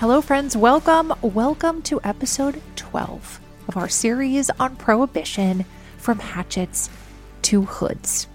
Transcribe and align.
Hello, 0.00 0.20
friends. 0.20 0.56
Welcome. 0.56 1.12
Welcome 1.22 1.82
to 1.82 2.00
episode 2.04 2.62
12 2.76 3.40
of 3.66 3.76
our 3.76 3.88
series 3.88 4.48
on 4.48 4.76
Prohibition 4.76 5.64
from 5.96 6.20
Hatchets 6.20 6.88
to 7.42 7.62
Hoods. 7.62 8.28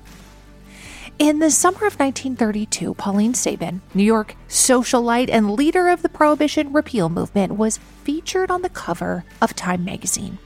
In 1.18 1.39
the 1.39 1.50
summer 1.50 1.88
of 1.88 1.98
1932, 1.98 2.96
Pauline 2.96 3.34
Sabin, 3.34 3.82
New 3.94 4.04
York 4.04 4.36
socialite 4.50 5.30
and 5.32 5.52
leader 5.52 5.88
of 5.88 6.02
the 6.02 6.10
Prohibition 6.10 6.73
repeal 6.73 7.07
movement, 7.07 7.54
was 7.54 7.77
featured 8.04 8.52
on 8.52 8.61
the 8.61 8.68
cover 8.68 9.23
of 9.41 9.55
Time 9.55 9.86
magazine. 9.86 10.39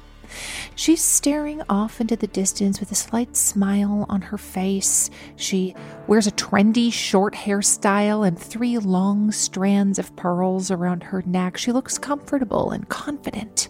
She's 0.78 1.02
staring 1.02 1.64
off 1.70 2.00
into 2.00 2.16
the 2.16 2.28
distance 2.28 2.80
with 2.80 2.91
a 2.91 2.96
slight 2.96 3.36
smile 3.36 4.05
on 4.10 4.21
her 4.21 4.38
face. 4.38 5.10
She 5.36 5.73
wears 6.05 6.28
a 6.28 6.32
trendy 6.32 6.93
short 6.93 7.34
hairstyle 7.34 8.28
and 8.28 8.38
three 8.38 8.78
long 8.78 9.32
strands 9.32 9.98
of 9.98 10.15
pearls 10.15 10.70
around 10.70 11.01
her 11.01 11.24
neck. 11.25 11.57
She 11.57 11.71
looks 11.71 11.98
comfortable 11.98 12.70
and 12.70 12.87
confident. 12.89 13.70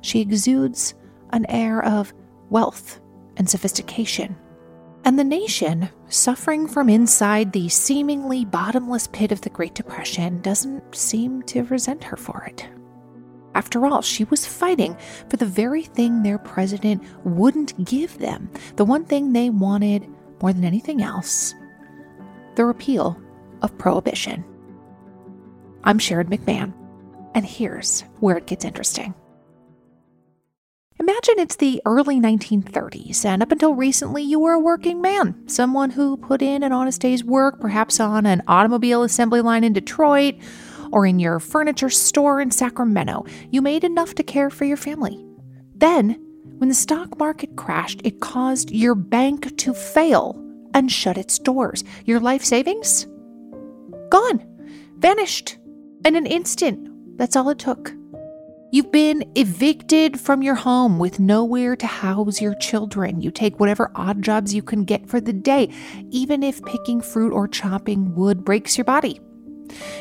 She 0.00 0.20
exudes 0.20 0.94
an 1.30 1.46
air 1.48 1.80
of 1.84 2.12
wealth 2.50 3.00
and 3.36 3.48
sophistication. 3.48 4.34
And 5.04 5.16
the 5.16 5.24
nation, 5.24 5.90
suffering 6.08 6.66
from 6.66 6.88
inside 6.88 7.52
the 7.52 7.68
seemingly 7.68 8.44
bottomless 8.44 9.06
pit 9.06 9.30
of 9.30 9.42
the 9.42 9.50
Great 9.50 9.76
Depression, 9.76 10.40
doesn't 10.40 10.92
seem 10.92 11.42
to 11.42 11.62
resent 11.62 12.02
her 12.02 12.16
for 12.16 12.42
it. 12.48 12.66
After 13.54 13.86
all, 13.86 14.02
she 14.02 14.24
was 14.24 14.46
fighting 14.46 14.96
for 15.28 15.36
the 15.36 15.46
very 15.46 15.82
thing 15.82 16.22
their 16.22 16.38
president 16.38 17.02
wouldn't 17.24 17.84
give 17.84 18.18
them, 18.18 18.50
the 18.76 18.84
one 18.84 19.04
thing 19.04 19.32
they 19.32 19.50
wanted 19.50 20.08
more 20.40 20.52
than 20.52 20.64
anything 20.64 21.02
else 21.02 21.54
the 22.54 22.64
repeal 22.66 23.18
of 23.62 23.78
prohibition. 23.78 24.44
I'm 25.84 25.98
Sharon 25.98 26.28
McMahon, 26.28 26.74
and 27.34 27.46
here's 27.46 28.02
where 28.20 28.36
it 28.36 28.46
gets 28.46 28.64
interesting. 28.64 29.14
Imagine 31.00 31.38
it's 31.38 31.56
the 31.56 31.82
early 31.84 32.20
1930s, 32.20 33.24
and 33.24 33.42
up 33.42 33.50
until 33.50 33.74
recently, 33.74 34.22
you 34.22 34.38
were 34.38 34.52
a 34.52 34.60
working 34.60 35.00
man, 35.00 35.48
someone 35.48 35.90
who 35.90 36.16
put 36.16 36.42
in 36.42 36.62
an 36.62 36.72
honest 36.72 37.00
day's 37.00 37.24
work, 37.24 37.58
perhaps 37.58 37.98
on 37.98 38.26
an 38.26 38.42
automobile 38.46 39.02
assembly 39.02 39.40
line 39.40 39.64
in 39.64 39.72
Detroit 39.72 40.36
or 40.92 41.06
in 41.06 41.18
your 41.18 41.40
furniture 41.40 41.90
store 41.90 42.40
in 42.40 42.50
Sacramento. 42.50 43.26
You 43.50 43.62
made 43.62 43.82
enough 43.82 44.14
to 44.14 44.22
care 44.22 44.50
for 44.50 44.64
your 44.64 44.76
family. 44.76 45.24
Then, 45.74 46.10
when 46.58 46.68
the 46.68 46.74
stock 46.74 47.18
market 47.18 47.56
crashed, 47.56 48.02
it 48.04 48.20
caused 48.20 48.70
your 48.70 48.94
bank 48.94 49.56
to 49.58 49.74
fail 49.74 50.38
and 50.74 50.92
shut 50.92 51.18
its 51.18 51.38
doors. 51.38 51.82
Your 52.04 52.20
life 52.20 52.44
savings? 52.44 53.06
Gone, 54.10 54.46
vanished 54.98 55.58
in 56.04 56.14
an 56.14 56.26
instant. 56.26 57.18
That's 57.18 57.34
all 57.34 57.48
it 57.48 57.58
took. 57.58 57.92
You've 58.70 58.90
been 58.90 59.30
evicted 59.34 60.18
from 60.18 60.42
your 60.42 60.54
home 60.54 60.98
with 60.98 61.20
nowhere 61.20 61.76
to 61.76 61.86
house 61.86 62.40
your 62.40 62.54
children. 62.54 63.20
You 63.20 63.30
take 63.30 63.60
whatever 63.60 63.90
odd 63.94 64.22
jobs 64.22 64.54
you 64.54 64.62
can 64.62 64.84
get 64.84 65.06
for 65.08 65.20
the 65.20 65.32
day, 65.32 65.68
even 66.10 66.42
if 66.42 66.64
picking 66.64 67.02
fruit 67.02 67.32
or 67.32 67.48
chopping 67.48 68.14
wood 68.14 68.44
breaks 68.44 68.78
your 68.78 68.86
body. 68.86 69.20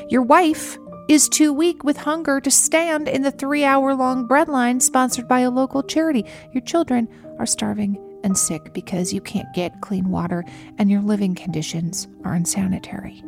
Your 0.09 0.21
wife 0.21 0.77
is 1.07 1.27
too 1.27 1.51
weak 1.51 1.83
with 1.83 1.97
hunger 1.97 2.39
to 2.39 2.51
stand 2.51 3.07
in 3.07 3.21
the 3.21 3.31
three 3.31 3.63
hour 3.63 3.93
long 3.93 4.25
bread 4.25 4.47
line 4.47 4.79
sponsored 4.79 5.27
by 5.27 5.41
a 5.41 5.51
local 5.51 5.83
charity. 5.83 6.25
Your 6.53 6.61
children 6.63 7.07
are 7.39 7.45
starving 7.45 7.97
and 8.23 8.37
sick 8.37 8.73
because 8.73 9.11
you 9.11 9.19
can't 9.19 9.51
get 9.53 9.81
clean 9.81 10.09
water 10.09 10.45
and 10.77 10.89
your 10.89 11.01
living 11.01 11.35
conditions 11.35 12.07
are 12.23 12.33
unsanitary. 12.33 13.23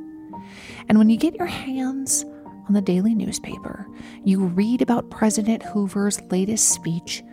And 0.87 0.97
when 0.97 1.09
you 1.09 1.17
get 1.17 1.35
your 1.35 1.47
hands 1.47 2.25
on 2.67 2.73
the 2.73 2.81
daily 2.81 3.15
newspaper, 3.15 3.87
you 4.23 4.45
read 4.45 4.81
about 4.81 5.09
President 5.09 5.63
Hoover's 5.63 6.21
latest 6.31 6.69
speech, 6.69 7.23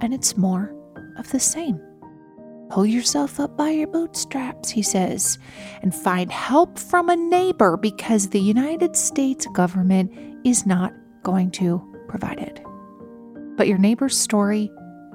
and 0.00 0.12
it's 0.12 0.36
more 0.36 0.74
of 1.16 1.30
the 1.30 1.40
same. 1.40 1.80
Pull 2.68 2.86
yourself 2.86 3.38
up 3.38 3.56
by 3.56 3.70
your 3.70 3.86
bootstraps, 3.86 4.70
he 4.70 4.82
says, 4.82 5.38
and 5.82 5.94
find 5.94 6.32
help 6.32 6.78
from 6.78 7.08
a 7.08 7.16
neighbor 7.16 7.76
because 7.76 8.28
the 8.28 8.40
United 8.40 8.96
States 8.96 9.46
government 9.52 10.12
is 10.44 10.66
not 10.66 10.92
going 11.22 11.50
to 11.52 11.80
provide 12.08 12.40
it. 12.40 12.60
But 13.56 13.68
your 13.68 13.78
neighbor's 13.78 14.18
story 14.18 14.70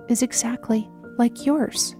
is 0.07 0.22
exactly 0.22 0.89
like 1.17 1.45
yours. 1.45 1.95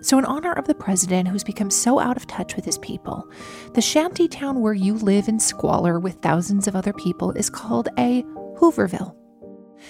So, 0.00 0.18
in 0.18 0.24
honor 0.24 0.52
of 0.52 0.66
the 0.66 0.74
president 0.74 1.28
who's 1.28 1.44
become 1.44 1.70
so 1.70 2.00
out 2.00 2.16
of 2.16 2.26
touch 2.26 2.56
with 2.56 2.64
his 2.64 2.78
people, 2.78 3.30
the 3.74 3.82
shanty 3.82 4.26
town 4.26 4.62
where 4.62 4.72
you 4.72 4.94
live 4.94 5.28
in 5.28 5.38
squalor 5.38 6.00
with 6.00 6.14
thousands 6.16 6.66
of 6.66 6.74
other 6.74 6.94
people 6.94 7.32
is 7.32 7.50
called 7.50 7.88
a 7.98 8.22
Hooverville. 8.58 9.14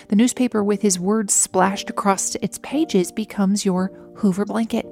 The 0.08 0.16
newspaper, 0.16 0.64
with 0.64 0.82
his 0.82 0.98
words 0.98 1.32
splashed 1.32 1.88
across 1.88 2.34
its 2.36 2.58
pages, 2.58 3.12
becomes 3.12 3.64
your 3.64 4.05
Hoover 4.16 4.44
blanket. 4.44 4.86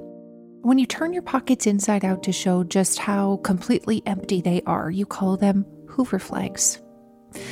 When 0.61 0.77
you 0.77 0.85
turn 0.85 1.13
your 1.13 1.23
pockets 1.23 1.65
inside 1.65 2.05
out 2.05 2.21
to 2.23 2.31
show 2.31 2.63
just 2.63 2.99
how 2.99 3.37
completely 3.37 4.03
empty 4.05 4.39
they 4.39 4.61
are, 4.67 4.91
you 4.91 5.05
call 5.05 5.35
them 5.35 5.65
Hoover 5.89 6.19
flags. 6.19 6.79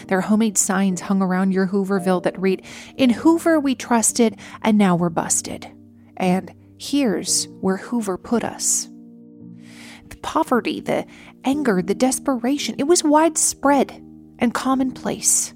There 0.07 0.17
are 0.17 0.21
homemade 0.21 0.57
signs 0.57 1.01
hung 1.01 1.21
around 1.21 1.51
your 1.51 1.67
Hooverville 1.67 2.23
that 2.23 2.39
read, 2.39 2.63
In 2.95 3.09
Hoover 3.09 3.59
we 3.59 3.75
trusted, 3.75 4.37
and 4.61 4.77
now 4.77 4.95
we're 4.95 5.09
busted. 5.09 5.67
And 6.17 6.53
here's 6.77 7.47
where 7.59 7.77
Hoover 7.77 8.17
put 8.17 8.43
us. 8.43 8.87
The 10.09 10.17
poverty, 10.17 10.79
the 10.79 11.05
anger, 11.43 11.81
the 11.81 11.95
desperation, 11.95 12.75
it 12.77 12.83
was 12.83 13.03
widespread 13.03 13.91
and 14.39 14.53
commonplace. 14.53 15.53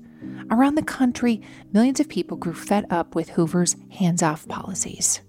Around 0.49 0.75
the 0.75 0.83
country, 0.83 1.41
millions 1.73 1.99
of 1.99 2.09
people 2.09 2.37
grew 2.37 2.53
fed 2.53 2.85
up 2.89 3.13
with 3.13 3.29
Hoover's 3.29 3.75
hands 3.91 4.23
off 4.23 4.47
policies. 4.47 5.21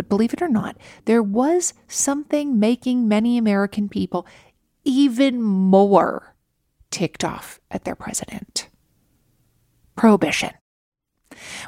But 0.00 0.08
believe 0.08 0.32
it 0.32 0.40
or 0.40 0.48
not, 0.48 0.78
there 1.04 1.22
was 1.22 1.74
something 1.86 2.58
making 2.58 3.06
many 3.06 3.36
American 3.36 3.86
people 3.86 4.26
even 4.82 5.42
more 5.42 6.34
ticked 6.90 7.22
off 7.22 7.60
at 7.70 7.84
their 7.84 7.94
president 7.94 8.70
prohibition. 9.96 10.52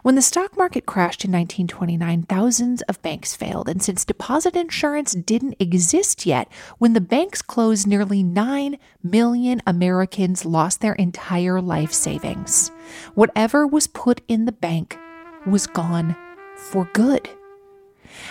When 0.02 0.14
the 0.14 0.22
stock 0.22 0.56
market 0.56 0.86
crashed 0.86 1.26
in 1.26 1.30
1929, 1.32 2.22
thousands 2.22 2.80
of 2.82 3.02
banks 3.02 3.36
failed. 3.36 3.68
And 3.68 3.82
since 3.82 4.02
deposit 4.02 4.56
insurance 4.56 5.12
didn't 5.12 5.56
exist 5.60 6.24
yet, 6.24 6.50
when 6.78 6.94
the 6.94 7.02
banks 7.02 7.42
closed, 7.42 7.86
nearly 7.86 8.22
9 8.22 8.78
million 9.02 9.60
Americans 9.66 10.46
lost 10.46 10.80
their 10.80 10.94
entire 10.94 11.60
life 11.60 11.92
savings. 11.92 12.70
Whatever 13.14 13.66
was 13.66 13.88
put 13.88 14.22
in 14.26 14.46
the 14.46 14.52
bank 14.52 14.98
was 15.44 15.66
gone 15.66 16.16
for 16.56 16.88
good. 16.94 17.28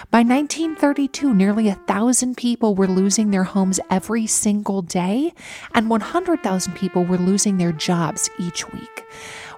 By 0.09 0.19
1932, 0.19 1.33
nearly 1.33 1.67
a 1.67 1.75
thousand 1.75 2.37
people 2.37 2.75
were 2.75 2.87
losing 2.87 3.31
their 3.31 3.43
homes 3.43 3.79
every 3.89 4.27
single 4.27 4.81
day, 4.81 5.33
and 5.73 5.89
100,000 5.89 6.73
people 6.73 7.05
were 7.05 7.17
losing 7.17 7.57
their 7.57 7.71
jobs 7.71 8.29
each 8.39 8.71
week. 8.71 9.05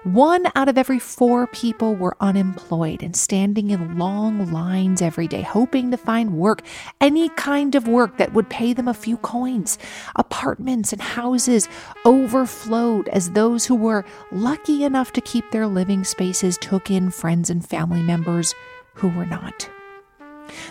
One 0.04 0.44
out 0.54 0.68
of 0.68 0.76
every 0.76 0.98
four 0.98 1.46
people 1.46 1.94
were 1.94 2.14
unemployed 2.20 3.02
and 3.02 3.16
standing 3.16 3.70
in 3.70 3.96
long 3.96 4.52
lines 4.52 5.00
every 5.00 5.26
day, 5.26 5.40
hoping 5.40 5.90
to 5.92 5.96
find 5.96 6.36
work, 6.36 6.60
any 7.00 7.30
kind 7.30 7.74
of 7.74 7.88
work 7.88 8.18
that 8.18 8.34
would 8.34 8.50
pay 8.50 8.74
them 8.74 8.86
a 8.86 8.92
few 8.92 9.16
coins. 9.16 9.78
Apartments 10.14 10.92
and 10.92 11.00
houses 11.00 11.70
overflowed 12.04 13.08
as 13.08 13.30
those 13.30 13.64
who 13.64 13.76
were 13.76 14.04
lucky 14.30 14.84
enough 14.84 15.10
to 15.14 15.22
keep 15.22 15.50
their 15.50 15.66
living 15.66 16.04
spaces 16.04 16.58
took 16.58 16.90
in 16.90 17.08
friends 17.10 17.48
and 17.48 17.66
family 17.66 18.02
members 18.02 18.54
who 18.96 19.08
were 19.08 19.24
not. 19.24 19.70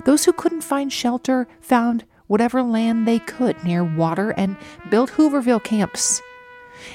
Those 0.06 0.25
who 0.25 0.34
couldn't 0.34 0.61
find 0.61 0.91
shelter 0.91 1.47
found 1.61 2.06
whatever 2.28 2.63
land 2.63 3.07
they 3.07 3.19
could 3.19 3.63
near 3.63 3.84
water 3.84 4.31
and 4.31 4.57
built 4.89 5.11
Hooverville 5.11 5.64
camps. 5.64 6.22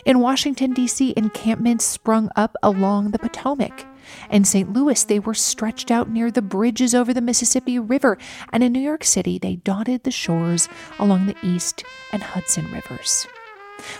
In 0.04 0.20
Washington, 0.20 0.72
D.C., 0.72 1.14
encampments 1.16 1.84
sprung 1.84 2.30
up 2.36 2.56
along 2.62 3.10
the 3.10 3.18
Potomac. 3.18 3.86
In 4.30 4.44
St. 4.44 4.72
Louis, 4.72 5.02
they 5.04 5.18
were 5.18 5.34
stretched 5.34 5.90
out 5.90 6.10
near 6.10 6.30
the 6.30 6.42
bridges 6.42 6.94
over 6.94 7.12
the 7.14 7.20
Mississippi 7.20 7.78
River, 7.78 8.18
and 8.52 8.62
in 8.62 8.72
New 8.72 8.80
York 8.80 9.04
City, 9.04 9.38
they 9.38 9.56
dotted 9.56 10.04
the 10.04 10.10
shores 10.10 10.68
along 10.98 11.26
the 11.26 11.36
East 11.42 11.84
and 12.12 12.22
Hudson 12.22 12.70
rivers. 12.72 13.26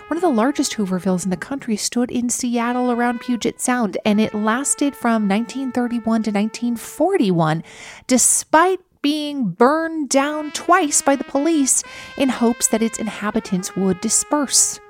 One 0.09 0.17
of 0.17 0.23
the 0.23 0.29
largest 0.29 0.75
Hoovervilles 0.75 1.25
in 1.25 1.31
the 1.31 1.37
country 1.37 1.77
stood 1.77 2.11
in 2.11 2.29
Seattle 2.29 2.91
around 2.91 3.21
Puget 3.21 3.61
Sound, 3.61 3.99
and 4.05 4.21
it 4.21 4.35
lasted 4.35 4.97
from 4.97 5.29
1931 5.29 6.03
to 6.03 6.31
1941, 6.31 7.63
despite 8.07 8.81
being 9.03 9.51
burned 9.51 10.09
down 10.09 10.51
twice 10.53 11.03
by 11.03 11.17
the 11.17 11.25
police 11.25 11.83
in 12.17 12.29
hopes 12.29 12.69
that 12.69 12.83
its 12.83 12.99
inhabitants 12.99 13.77
would 13.77 14.01
disperse 14.01 14.81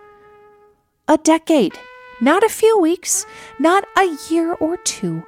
a 1.08 1.17
decade, 1.19 1.79
not 2.20 2.44
a 2.44 2.49
few 2.49 2.79
weeks, 2.79 3.25
not 3.58 3.85
a 3.96 4.17
year 4.29 4.52
or 4.55 4.76
two. 4.76 5.23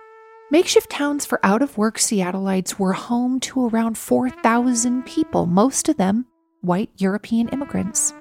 Makeshift 0.51 0.91
towns 0.91 1.25
for 1.25 1.41
out 1.43 1.63
of 1.63 1.79
work 1.79 1.97
Seattleites 1.97 2.79
were 2.79 2.93
home 2.93 3.41
to 3.41 3.69
around 3.69 3.97
4,000 3.97 5.07
people, 5.07 5.47
most 5.47 5.89
of 5.89 5.97
them 5.97 6.27
white 6.61 6.91
European 6.99 7.49
immigrants. 7.49 8.13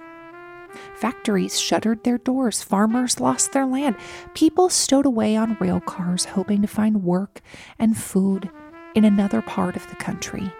Factories 0.96 1.60
shuttered 1.60 2.04
their 2.04 2.18
doors, 2.18 2.62
farmers 2.62 3.20
lost 3.20 3.52
their 3.52 3.66
land, 3.66 3.96
people 4.34 4.70
stowed 4.70 5.06
away 5.06 5.36
on 5.36 5.58
rail 5.60 5.80
cars 5.80 6.26
hoping 6.26 6.62
to 6.62 6.68
find 6.68 7.04
work 7.04 7.42
and 7.78 7.98
food 7.98 8.50
in 8.96 9.06
another 9.06 9.42
part 9.42 9.76
of 9.76 9.88
the 9.90 9.96
country. 9.96 10.52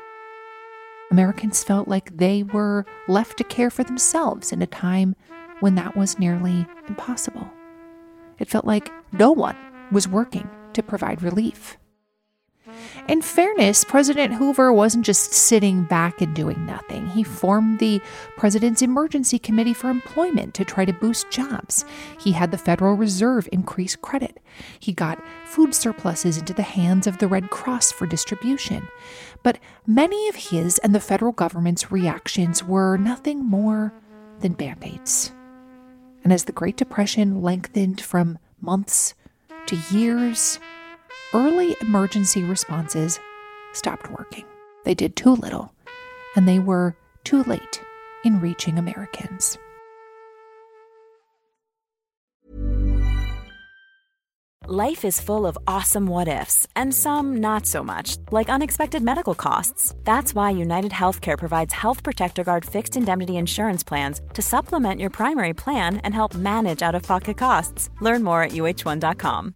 Americans 1.12 1.64
felt 1.64 1.88
like 1.88 2.16
they 2.18 2.44
were 2.44 2.86
left 3.08 3.38
to 3.38 3.44
care 3.44 3.70
for 3.70 3.84
themselves 3.84 4.52
in 4.52 4.62
a 4.62 4.68
time 4.68 5.16
when 5.60 5.76
that 5.76 5.98
was 5.98 6.20
nearly 6.20 6.66
impossible. 6.88 7.50
It 8.38 8.50
felt 8.50 8.66
like 8.66 8.92
no 9.12 9.32
one 9.32 9.58
was 9.92 10.08
working 10.08 10.50
to 10.74 10.84
provide 10.84 11.24
relief. 11.24 11.78
In 13.08 13.22
fairness, 13.22 13.84
President 13.84 14.34
Hoover 14.36 14.72
wasn't 14.72 15.06
just 15.06 15.34
sitting 15.34 15.84
back 15.84 16.22
and 16.22 16.36
doing 16.36 16.66
nothing. 16.66 17.08
He 17.08 17.24
formed 17.24 17.80
the 17.80 18.02
President's 18.38 18.82
Emergency 18.82 19.40
Committee 19.40 19.74
for 19.74 19.90
Employment 19.90 20.54
to 20.56 20.66
try 20.66 20.86
to 20.86 20.94
boost 20.94 21.32
jobs. 21.32 21.86
He 22.20 22.32
had 22.32 22.52
the 22.52 22.58
Federal 22.58 22.94
Reserve 22.94 23.50
increase 23.52 23.96
credit. 23.96 24.40
He 24.80 24.94
got 24.94 25.24
food 25.46 25.74
surpluses 25.74 26.38
into 26.38 26.54
the 26.54 26.62
hands 26.62 27.08
of 27.08 27.18
the 27.18 27.28
Red 27.28 27.50
Cross 27.50 27.94
for 27.94 28.06
distribution. 28.06 28.88
But 29.42 29.60
many 29.88 30.28
of 30.28 30.36
his 30.36 30.78
and 30.80 30.94
the 30.94 31.00
federal 31.00 31.32
government's 31.32 31.92
reactions 31.92 32.64
were 32.64 32.98
nothing 32.98 33.44
more 33.44 33.94
than 34.42 34.54
band 34.54 34.84
aids. 34.84 35.32
And 36.24 36.32
as 36.32 36.44
the 36.44 36.52
Great 36.52 36.78
Depression 36.78 37.42
lengthened 37.42 38.02
from 38.02 38.38
months 38.62 39.16
to 39.68 39.78
years, 39.90 40.60
early 41.34 41.76
emergency 41.82 42.44
responses 42.44 43.20
stopped 43.74 44.12
working. 44.12 44.46
They 44.86 44.96
did 44.96 45.16
too 45.16 45.32
little, 45.32 45.74
and 46.36 46.48
they 46.48 46.60
were 46.60 46.96
too 47.24 47.44
late 47.44 47.82
in 48.24 48.42
reaching 48.42 48.78
Americans. 48.78 49.58
Life 54.72 55.04
is 55.04 55.20
full 55.20 55.48
of 55.48 55.58
awesome 55.66 56.06
what 56.06 56.28
ifs, 56.28 56.68
and 56.76 56.94
some 56.94 57.38
not 57.38 57.66
so 57.66 57.84
much, 57.84 58.18
like 58.32 58.50
unexpected 58.50 59.02
medical 59.02 59.34
costs. 59.34 59.96
That's 60.04 60.36
why 60.36 60.52
United 60.52 60.92
Healthcare 60.92 61.40
provides 61.40 61.74
Health 61.74 62.04
Protector 62.04 62.44
Guard 62.44 62.66
fixed 62.66 62.96
indemnity 62.96 63.38
insurance 63.38 63.84
plans 63.84 64.22
to 64.36 64.44
supplement 64.44 65.00
your 65.00 65.10
primary 65.10 65.54
plan 65.54 65.98
and 66.04 66.14
help 66.14 66.36
manage 66.36 66.84
out 66.84 66.94
of 66.94 67.02
pocket 67.02 67.38
costs. 67.38 67.90
Learn 68.00 68.24
more 68.24 68.44
at 68.44 68.52
uh1.com. 68.52 69.56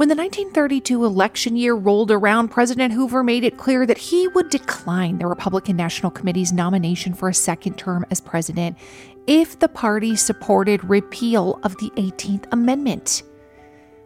When 0.00 0.08
the 0.08 0.14
1932 0.14 1.04
election 1.04 1.56
year 1.56 1.74
rolled 1.74 2.10
around, 2.10 2.48
President 2.48 2.94
Hoover 2.94 3.22
made 3.22 3.44
it 3.44 3.58
clear 3.58 3.84
that 3.84 3.98
he 3.98 4.28
would 4.28 4.48
decline 4.48 5.18
the 5.18 5.26
Republican 5.26 5.76
National 5.76 6.10
Committee's 6.10 6.54
nomination 6.54 7.12
for 7.12 7.28
a 7.28 7.34
second 7.34 7.76
term 7.76 8.06
as 8.10 8.18
president 8.18 8.78
if 9.26 9.58
the 9.58 9.68
party 9.68 10.16
supported 10.16 10.82
repeal 10.84 11.60
of 11.64 11.76
the 11.76 11.90
18th 11.96 12.46
Amendment. 12.50 13.24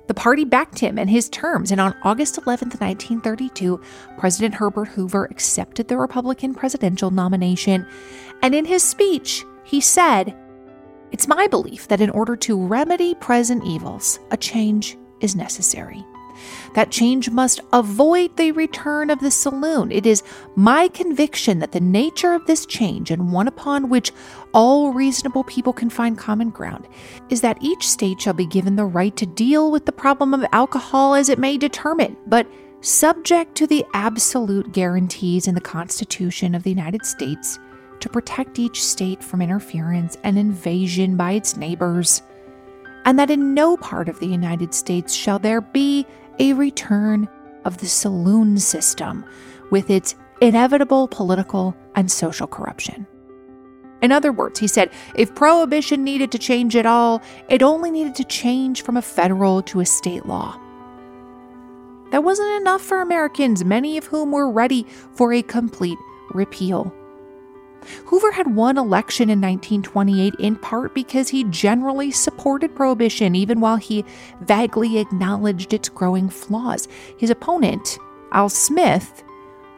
The 0.08 0.14
party 0.14 0.44
backed 0.44 0.80
him 0.80 0.98
and 0.98 1.08
his 1.08 1.28
terms, 1.28 1.70
and 1.70 1.80
on 1.80 1.94
August 2.02 2.38
11, 2.38 2.70
1932, 2.70 3.80
President 4.18 4.52
Herbert 4.52 4.88
Hoover 4.88 5.26
accepted 5.26 5.86
the 5.86 5.96
Republican 5.96 6.56
presidential 6.56 7.12
nomination. 7.12 7.86
And 8.42 8.52
in 8.52 8.64
his 8.64 8.82
speech, 8.82 9.44
he 9.62 9.80
said, 9.80 10.34
It's 11.12 11.28
my 11.28 11.46
belief 11.46 11.86
that 11.86 12.00
in 12.00 12.10
order 12.10 12.34
to 12.34 12.66
remedy 12.66 13.14
present 13.14 13.62
evils, 13.64 14.18
a 14.32 14.36
change 14.36 14.96
is 15.24 15.34
necessary. 15.34 16.04
That 16.74 16.90
change 16.90 17.30
must 17.30 17.60
avoid 17.72 18.36
the 18.36 18.52
return 18.52 19.08
of 19.08 19.20
the 19.20 19.30
saloon. 19.30 19.90
It 19.92 20.04
is 20.04 20.22
my 20.56 20.88
conviction 20.88 21.60
that 21.60 21.72
the 21.72 21.80
nature 21.80 22.34
of 22.34 22.44
this 22.46 22.66
change, 22.66 23.10
and 23.10 23.32
one 23.32 23.48
upon 23.48 23.88
which 23.88 24.12
all 24.52 24.92
reasonable 24.92 25.44
people 25.44 25.72
can 25.72 25.88
find 25.88 26.18
common 26.18 26.50
ground, 26.50 26.86
is 27.30 27.40
that 27.40 27.62
each 27.62 27.88
state 27.88 28.20
shall 28.20 28.34
be 28.34 28.46
given 28.46 28.76
the 28.76 28.84
right 28.84 29.16
to 29.16 29.26
deal 29.26 29.70
with 29.70 29.86
the 29.86 29.92
problem 29.92 30.34
of 30.34 30.44
alcohol 30.52 31.14
as 31.14 31.28
it 31.28 31.38
may 31.38 31.56
determine, 31.56 32.16
but 32.26 32.46
subject 32.80 33.54
to 33.54 33.66
the 33.66 33.84
absolute 33.94 34.72
guarantees 34.72 35.48
in 35.48 35.54
the 35.54 35.60
Constitution 35.60 36.54
of 36.54 36.64
the 36.64 36.70
United 36.70 37.06
States 37.06 37.58
to 38.00 38.08
protect 38.08 38.58
each 38.58 38.84
state 38.84 39.22
from 39.22 39.40
interference 39.40 40.18
and 40.24 40.36
invasion 40.36 41.16
by 41.16 41.32
its 41.32 41.56
neighbors 41.56 42.22
and 43.04 43.18
that 43.18 43.30
in 43.30 43.54
no 43.54 43.76
part 43.76 44.08
of 44.08 44.18
the 44.20 44.26
United 44.26 44.74
States 44.74 45.14
shall 45.14 45.38
there 45.38 45.60
be 45.60 46.06
a 46.38 46.52
return 46.52 47.28
of 47.64 47.78
the 47.78 47.86
saloon 47.86 48.58
system 48.58 49.24
with 49.70 49.90
its 49.90 50.14
inevitable 50.40 51.08
political 51.08 51.76
and 51.94 52.10
social 52.10 52.46
corruption. 52.46 53.06
In 54.02 54.12
other 54.12 54.32
words, 54.32 54.60
he 54.60 54.66
said 54.66 54.90
if 55.14 55.34
prohibition 55.34 56.04
needed 56.04 56.30
to 56.32 56.38
change 56.38 56.76
at 56.76 56.86
all, 56.86 57.22
it 57.48 57.62
only 57.62 57.90
needed 57.90 58.14
to 58.16 58.24
change 58.24 58.82
from 58.82 58.96
a 58.96 59.02
federal 59.02 59.62
to 59.62 59.80
a 59.80 59.86
state 59.86 60.26
law. 60.26 60.60
That 62.10 62.22
wasn't 62.22 62.60
enough 62.60 62.82
for 62.82 63.00
Americans, 63.00 63.64
many 63.64 63.96
of 63.96 64.04
whom 64.06 64.30
were 64.30 64.50
ready 64.50 64.86
for 65.14 65.32
a 65.32 65.42
complete 65.42 65.98
repeal. 66.30 66.94
Hoover 68.06 68.32
had 68.32 68.54
won 68.54 68.78
election 68.78 69.30
in 69.30 69.40
1928 69.40 70.34
in 70.38 70.56
part 70.56 70.94
because 70.94 71.28
he 71.28 71.44
generally 71.44 72.10
supported 72.10 72.74
prohibition, 72.74 73.34
even 73.34 73.60
while 73.60 73.76
he 73.76 74.04
vaguely 74.42 74.98
acknowledged 74.98 75.72
its 75.72 75.88
growing 75.88 76.28
flaws. 76.28 76.88
His 77.18 77.30
opponent, 77.30 77.98
Al 78.32 78.48
Smith, 78.48 79.22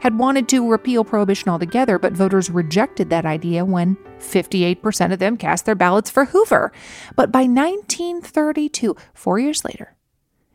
had 0.00 0.18
wanted 0.18 0.48
to 0.48 0.70
repeal 0.70 1.04
prohibition 1.04 1.48
altogether, 1.48 1.98
but 1.98 2.12
voters 2.12 2.50
rejected 2.50 3.10
that 3.10 3.26
idea 3.26 3.64
when 3.64 3.96
58% 4.18 5.12
of 5.12 5.18
them 5.18 5.36
cast 5.36 5.64
their 5.64 5.74
ballots 5.74 6.10
for 6.10 6.26
Hoover. 6.26 6.70
But 7.16 7.32
by 7.32 7.40
1932, 7.40 8.94
four 9.14 9.38
years 9.38 9.64
later, 9.64 9.96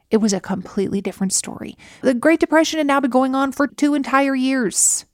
it 0.10 0.18
was 0.18 0.34
a 0.34 0.40
completely 0.40 1.02
different 1.02 1.34
story. 1.34 1.78
The 2.02 2.14
Great 2.14 2.40
Depression 2.40 2.78
had 2.78 2.88
now 2.88 3.00
been 3.00 3.12
going 3.12 3.34
on 3.34 3.52
for 3.52 3.68
two 3.68 3.94
entire 3.94 4.36
years. 4.36 5.06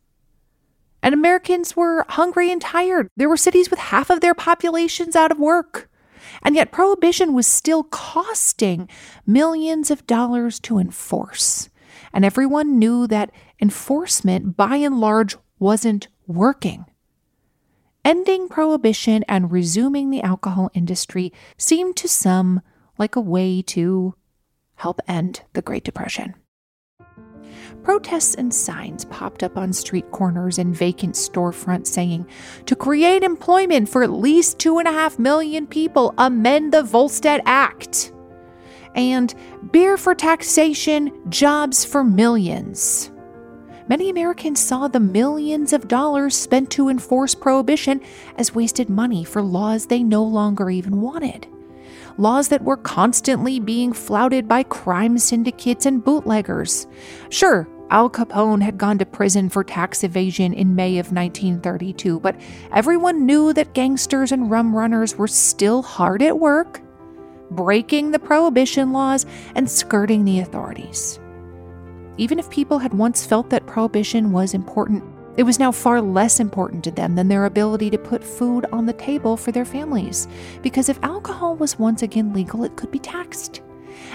And 1.01 1.13
Americans 1.13 1.75
were 1.75 2.05
hungry 2.09 2.51
and 2.51 2.61
tired. 2.61 3.09
There 3.15 3.29
were 3.29 3.37
cities 3.37 3.69
with 3.69 3.79
half 3.79 4.09
of 4.09 4.21
their 4.21 4.33
populations 4.33 5.15
out 5.15 5.31
of 5.31 5.39
work. 5.39 5.89
And 6.43 6.55
yet, 6.55 6.71
prohibition 6.71 7.33
was 7.33 7.47
still 7.47 7.83
costing 7.83 8.89
millions 9.25 9.89
of 9.91 10.07
dollars 10.07 10.59
to 10.61 10.77
enforce. 10.77 11.69
And 12.13 12.25
everyone 12.25 12.79
knew 12.79 13.07
that 13.07 13.31
enforcement, 13.61 14.57
by 14.57 14.77
and 14.77 14.99
large, 14.99 15.37
wasn't 15.59 16.07
working. 16.25 16.85
Ending 18.03 18.47
prohibition 18.47 19.23
and 19.27 19.51
resuming 19.51 20.09
the 20.09 20.21
alcohol 20.21 20.69
industry 20.73 21.33
seemed 21.57 21.95
to 21.97 22.07
some 22.07 22.61
like 22.97 23.15
a 23.15 23.21
way 23.21 23.61
to 23.61 24.15
help 24.75 25.01
end 25.07 25.41
the 25.53 25.61
Great 25.61 25.83
Depression. 25.83 26.35
Protests 27.87 28.35
and 28.35 28.53
signs 28.53 29.05
popped 29.05 29.43
up 29.43 29.55
on 29.55 29.71
street 29.71 30.11
corners 30.11 30.59
and 30.59 30.75
vacant 30.75 31.15
storefronts 31.15 31.87
saying, 31.87 32.27
to 32.65 32.75
create 32.75 33.23
employment 33.23 33.87
for 33.87 34.03
at 34.03 34.11
least 34.11 34.59
two 34.59 34.79
and 34.79 34.89
a 34.89 34.91
half 34.91 35.17
million 35.17 35.65
people, 35.65 36.13
amend 36.17 36.73
the 36.73 36.83
Volstead 36.83 37.41
Act. 37.45 38.11
And 38.93 39.33
beer 39.71 39.95
for 39.95 40.13
taxation, 40.13 41.13
jobs 41.29 41.85
for 41.85 42.03
millions. 42.03 43.09
Many 43.87 44.09
Americans 44.09 44.59
saw 44.59 44.89
the 44.89 44.99
millions 44.99 45.71
of 45.71 45.87
dollars 45.87 46.35
spent 46.35 46.69
to 46.71 46.89
enforce 46.89 47.35
prohibition 47.35 48.01
as 48.35 48.53
wasted 48.53 48.89
money 48.89 49.23
for 49.23 49.41
laws 49.41 49.85
they 49.85 50.03
no 50.03 50.25
longer 50.25 50.69
even 50.69 50.99
wanted 50.99 51.47
laws 52.19 52.47
that 52.47 52.63
were 52.63 52.77
constantly 52.77 53.59
being 53.59 53.93
flouted 53.93 54.47
by 54.47 54.63
crime 54.63 55.19
syndicates 55.19 55.85
and 55.85 56.03
bootleggers. 56.03 56.87
Sure, 57.29 57.67
Al 57.89 58.09
Capone 58.09 58.61
had 58.61 58.77
gone 58.77 58.97
to 58.97 59.05
prison 59.05 59.47
for 59.47 59.63
tax 59.63 60.03
evasion 60.03 60.53
in 60.53 60.75
May 60.75 60.97
of 60.97 61.13
1932, 61.13 62.19
but 62.19 62.35
everyone 62.73 63.25
knew 63.25 63.53
that 63.53 63.73
gangsters 63.73 64.33
and 64.33 64.51
rum 64.51 64.75
runners 64.75 65.15
were 65.15 65.27
still 65.27 65.81
hard 65.81 66.21
at 66.21 66.37
work, 66.37 66.81
breaking 67.49 68.11
the 68.11 68.19
prohibition 68.19 68.91
laws 68.91 69.25
and 69.55 69.69
skirting 69.69 70.25
the 70.25 70.41
authorities. 70.41 71.17
Even 72.17 72.39
if 72.39 72.49
people 72.49 72.79
had 72.79 72.93
once 72.93 73.25
felt 73.25 73.49
that 73.51 73.65
prohibition 73.67 74.33
was 74.33 74.53
important, 74.53 75.01
it 75.37 75.43
was 75.43 75.59
now 75.59 75.71
far 75.71 76.01
less 76.01 76.41
important 76.41 76.83
to 76.83 76.91
them 76.91 77.15
than 77.15 77.29
their 77.29 77.45
ability 77.45 77.89
to 77.91 77.97
put 77.97 78.21
food 78.21 78.65
on 78.73 78.85
the 78.85 78.93
table 78.93 79.37
for 79.37 79.53
their 79.53 79.65
families, 79.65 80.27
because 80.61 80.89
if 80.89 80.99
alcohol 81.03 81.55
was 81.55 81.79
once 81.79 82.01
again 82.01 82.33
legal, 82.33 82.65
it 82.65 82.75
could 82.75 82.91
be 82.91 82.99
taxed. 82.99 83.61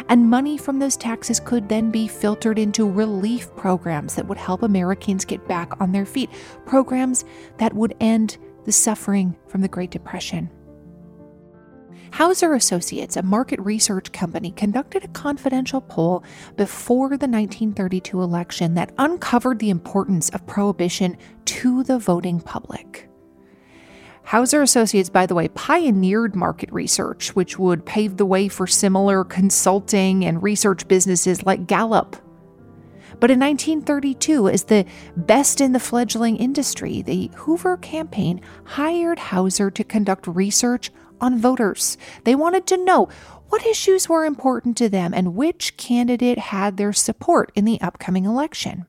And 0.09 0.31
money 0.31 0.57
from 0.57 0.79
those 0.79 0.97
taxes 0.97 1.41
could 1.41 1.69
then 1.69 1.91
be 1.91 2.09
filtered 2.09 2.59
into 2.59 2.91
relief 2.91 3.55
programs 3.57 4.15
that 4.15 4.27
would 4.27 4.39
help 4.39 4.63
Americans 4.63 5.25
get 5.25 5.47
back 5.49 5.81
on 5.81 5.93
their 5.93 6.07
feet, 6.07 6.31
programs 6.67 7.25
that 7.59 7.73
would 7.73 7.95
end 8.01 8.39
the 8.65 8.73
suffering 8.73 9.37
from 9.49 9.61
the 9.61 9.69
Great 9.69 9.91
Depression. 9.91 10.51
Hauser 12.13 12.53
Associates, 12.55 13.17
a 13.17 13.23
market 13.23 13.59
research 13.61 14.13
company, 14.13 14.51
conducted 14.51 15.03
a 15.03 15.09
confidential 15.09 15.81
poll 15.81 16.23
before 16.57 17.09
the 17.09 17.27
1932 17.27 18.21
election 18.21 18.75
that 18.75 18.93
uncovered 18.99 19.59
the 19.59 19.71
importance 19.71 20.29
of 20.31 20.47
prohibition 20.47 21.17
to 21.47 21.83
the 21.85 21.99
voting 21.99 22.39
public. 22.39 23.09
Hauser 24.25 24.63
Associates, 24.63 25.11
by 25.11 25.27
the 25.27 25.35
way, 25.35 25.49
pioneered 25.49 26.35
market 26.35 26.73
research, 26.73 27.35
which 27.37 27.59
would 27.59 27.85
pave 27.85 28.17
the 28.17 28.27
way 28.27 28.49
for 28.49 28.67
similar 28.67 29.25
consulting 29.25 30.25
and 30.25 30.43
research 30.43 30.89
businesses 30.89 31.45
like 31.45 31.67
Gallup. 31.67 32.17
But 33.21 33.31
in 33.31 33.39
1932, 33.39 34.49
as 34.49 34.65
the 34.65 34.87
best 35.17 35.61
in 35.61 35.73
the 35.73 35.81
fledgling 35.81 36.37
industry, 36.39 37.03
the 37.03 37.31
Hoover 37.37 37.77
campaign 37.77 38.41
hired 38.65 39.19
Hauser 39.19 39.71
to 39.71 39.85
conduct 39.85 40.27
research 40.27 40.91
on 41.21 41.39
voters. 41.39 41.97
They 42.25 42.35
wanted 42.35 42.67
to 42.69 42.85
know 42.85 43.09
what 43.49 43.67
issues 43.67 44.09
were 44.09 44.25
important 44.25 44.77
to 44.79 44.89
them 44.89 45.13
and 45.15 45.35
which 45.35 45.77
candidate 45.77 46.39
had 46.39 46.77
their 46.77 46.93
support 46.93 47.53
in 47.55 47.65
the 47.65 47.81
upcoming 47.81 48.25
election. 48.25 48.87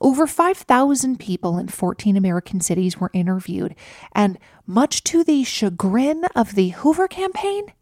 Over 0.00 0.26
5,000 0.26 1.18
people 1.18 1.58
in 1.58 1.68
14 1.68 2.16
American 2.16 2.60
cities 2.60 2.98
were 2.98 3.10
interviewed, 3.12 3.74
and 4.12 4.38
much 4.66 5.04
to 5.04 5.24
the 5.24 5.44
chagrin 5.44 6.24
of 6.34 6.54
the 6.54 6.70
Hoover 6.70 7.08
campaign, 7.08 7.72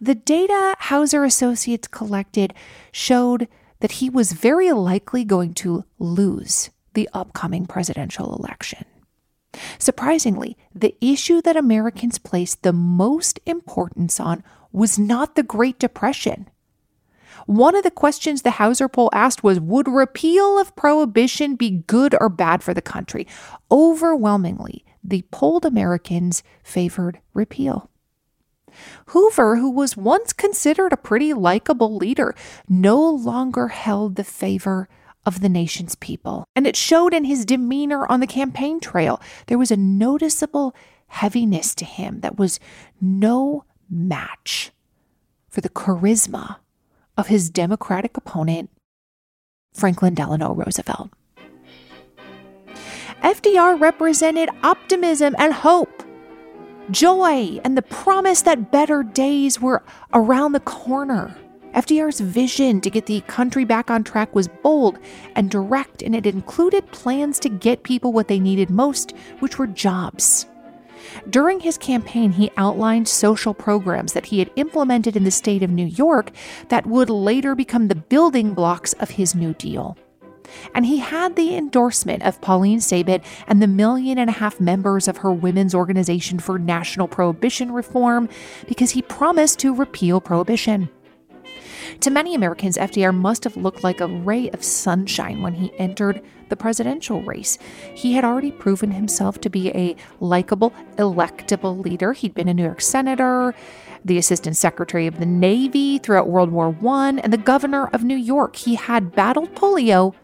the 0.00 0.14
data 0.14 0.76
Hauser 0.78 1.24
Associates 1.24 1.88
collected 1.88 2.54
showed 2.92 3.48
that 3.80 3.92
he 3.92 4.10
was 4.10 4.32
very 4.32 4.72
likely 4.72 5.24
going 5.24 5.54
to 5.54 5.84
lose 5.98 6.70
the 6.94 7.08
upcoming 7.12 7.66
presidential 7.66 8.34
election. 8.36 8.84
Surprisingly, 9.78 10.56
the 10.74 10.94
issue 11.00 11.40
that 11.42 11.56
Americans 11.56 12.18
placed 12.18 12.62
the 12.62 12.72
most 12.72 13.40
importance 13.46 14.20
on 14.20 14.44
was 14.72 14.98
not 14.98 15.34
the 15.34 15.42
Great 15.42 15.78
Depression. 15.78 16.48
One 17.50 17.74
of 17.74 17.82
the 17.82 17.90
questions 17.90 18.42
the 18.42 18.52
Hauser 18.52 18.88
poll 18.88 19.10
asked 19.12 19.42
was 19.42 19.58
Would 19.58 19.88
repeal 19.88 20.56
of 20.56 20.76
prohibition 20.76 21.56
be 21.56 21.82
good 21.88 22.14
or 22.20 22.28
bad 22.28 22.62
for 22.62 22.72
the 22.72 22.80
country? 22.80 23.26
Overwhelmingly, 23.72 24.84
the 25.02 25.24
polled 25.32 25.66
Americans 25.66 26.44
favored 26.62 27.18
repeal. 27.34 27.90
Hoover, 29.06 29.56
who 29.56 29.68
was 29.68 29.96
once 29.96 30.32
considered 30.32 30.92
a 30.92 30.96
pretty 30.96 31.34
likable 31.34 31.96
leader, 31.96 32.36
no 32.68 33.04
longer 33.10 33.66
held 33.66 34.14
the 34.14 34.22
favor 34.22 34.88
of 35.26 35.40
the 35.40 35.48
nation's 35.48 35.96
people. 35.96 36.44
And 36.54 36.68
it 36.68 36.76
showed 36.76 37.12
in 37.12 37.24
his 37.24 37.44
demeanor 37.44 38.06
on 38.06 38.20
the 38.20 38.28
campaign 38.28 38.78
trail. 38.78 39.20
There 39.48 39.58
was 39.58 39.72
a 39.72 39.76
noticeable 39.76 40.72
heaviness 41.08 41.74
to 41.74 41.84
him 41.84 42.20
that 42.20 42.38
was 42.38 42.60
no 43.00 43.64
match 43.90 44.70
for 45.48 45.60
the 45.60 45.68
charisma 45.68 46.58
of 47.20 47.26
his 47.26 47.50
Democratic 47.50 48.16
opponent, 48.16 48.70
Franklin 49.74 50.14
Delano 50.14 50.54
Roosevelt. 50.54 51.10
FDR 53.22 53.78
represented 53.78 54.48
optimism 54.62 55.36
and 55.38 55.52
hope, 55.52 56.02
joy, 56.90 57.60
and 57.62 57.76
the 57.76 57.82
promise 57.82 58.40
that 58.42 58.72
better 58.72 59.02
days 59.02 59.60
were 59.60 59.84
around 60.14 60.52
the 60.52 60.60
corner. 60.60 61.36
FDR's 61.74 62.20
vision 62.20 62.80
to 62.80 62.90
get 62.90 63.04
the 63.04 63.20
country 63.22 63.64
back 63.64 63.90
on 63.90 64.02
track 64.02 64.34
was 64.34 64.48
bold 64.48 64.98
and 65.36 65.50
direct, 65.50 66.02
and 66.02 66.16
it 66.16 66.24
included 66.24 66.90
plans 66.90 67.38
to 67.40 67.50
get 67.50 67.82
people 67.82 68.12
what 68.12 68.28
they 68.28 68.40
needed 68.40 68.70
most, 68.70 69.12
which 69.40 69.58
were 69.58 69.66
jobs. 69.66 70.46
During 71.28 71.60
his 71.60 71.76
campaign, 71.76 72.32
he 72.32 72.50
outlined 72.56 73.08
social 73.08 73.54
programs 73.54 74.12
that 74.14 74.26
he 74.26 74.38
had 74.38 74.50
implemented 74.56 75.16
in 75.16 75.24
the 75.24 75.30
state 75.30 75.62
of 75.62 75.70
New 75.70 75.86
York 75.86 76.30
that 76.68 76.86
would 76.86 77.10
later 77.10 77.54
become 77.54 77.88
the 77.88 77.94
building 77.94 78.54
blocks 78.54 78.92
of 78.94 79.10
his 79.10 79.34
New 79.34 79.54
Deal. 79.54 79.96
And 80.74 80.86
he 80.86 80.98
had 80.98 81.36
the 81.36 81.54
endorsement 81.56 82.22
of 82.22 82.40
Pauline 82.40 82.80
Sabin 82.80 83.22
and 83.46 83.62
the 83.62 83.68
million 83.68 84.18
and 84.18 84.30
a 84.30 84.34
half 84.34 84.60
members 84.60 85.06
of 85.08 85.18
her 85.18 85.32
women's 85.32 85.74
organization 85.74 86.38
for 86.38 86.58
national 86.58 87.08
prohibition 87.08 87.72
reform 87.72 88.28
because 88.66 88.90
he 88.90 89.02
promised 89.02 89.58
to 89.60 89.74
repeal 89.74 90.20
prohibition. 90.20 90.88
To 92.00 92.10
many 92.10 92.34
Americans, 92.34 92.76
FDR 92.76 93.14
must 93.14 93.44
have 93.44 93.56
looked 93.56 93.82
like 93.82 94.00
a 94.00 94.06
ray 94.06 94.48
of 94.50 94.62
sunshine 94.62 95.42
when 95.42 95.54
he 95.54 95.72
entered 95.78 96.22
the 96.48 96.56
presidential 96.56 97.22
race. 97.22 97.58
He 97.94 98.12
had 98.12 98.24
already 98.24 98.52
proven 98.52 98.90
himself 98.90 99.40
to 99.40 99.50
be 99.50 99.70
a 99.70 99.96
likable, 100.20 100.72
electable 100.96 101.82
leader. 101.84 102.12
He'd 102.12 102.34
been 102.34 102.48
a 102.48 102.54
New 102.54 102.64
York 102.64 102.80
senator, 102.80 103.54
the 104.04 104.18
assistant 104.18 104.56
secretary 104.56 105.06
of 105.06 105.18
the 105.18 105.26
Navy 105.26 105.98
throughout 105.98 106.28
World 106.28 106.50
War 106.50 106.76
I, 106.86 107.20
and 107.22 107.32
the 107.32 107.38
governor 107.38 107.86
of 107.88 108.04
New 108.04 108.16
York. 108.16 108.56
He 108.56 108.74
had 108.74 109.14
battled 109.14 109.54
polio, 109.54 110.14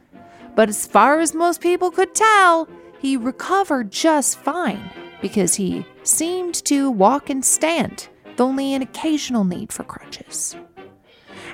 but 0.55 0.69
as 0.69 0.87
far 0.87 1.21
as 1.21 1.35
most 1.35 1.61
people 1.61 1.91
could 1.91 2.15
tell, 2.15 2.69
he 2.99 3.17
recovered 3.17 3.91
just 3.93 4.39
fine 4.39 4.91
because 5.21 5.55
he 5.55 5.85
seemed 6.03 6.55
to 6.65 6.91
walk 6.91 7.31
and 7.31 7.45
stand, 7.45 8.09
with 8.25 8.41
only 8.41 8.75
an 8.75 8.83
occasional 8.83 9.45
need 9.45 9.73
for 9.73 9.85
crutches. 9.85 10.57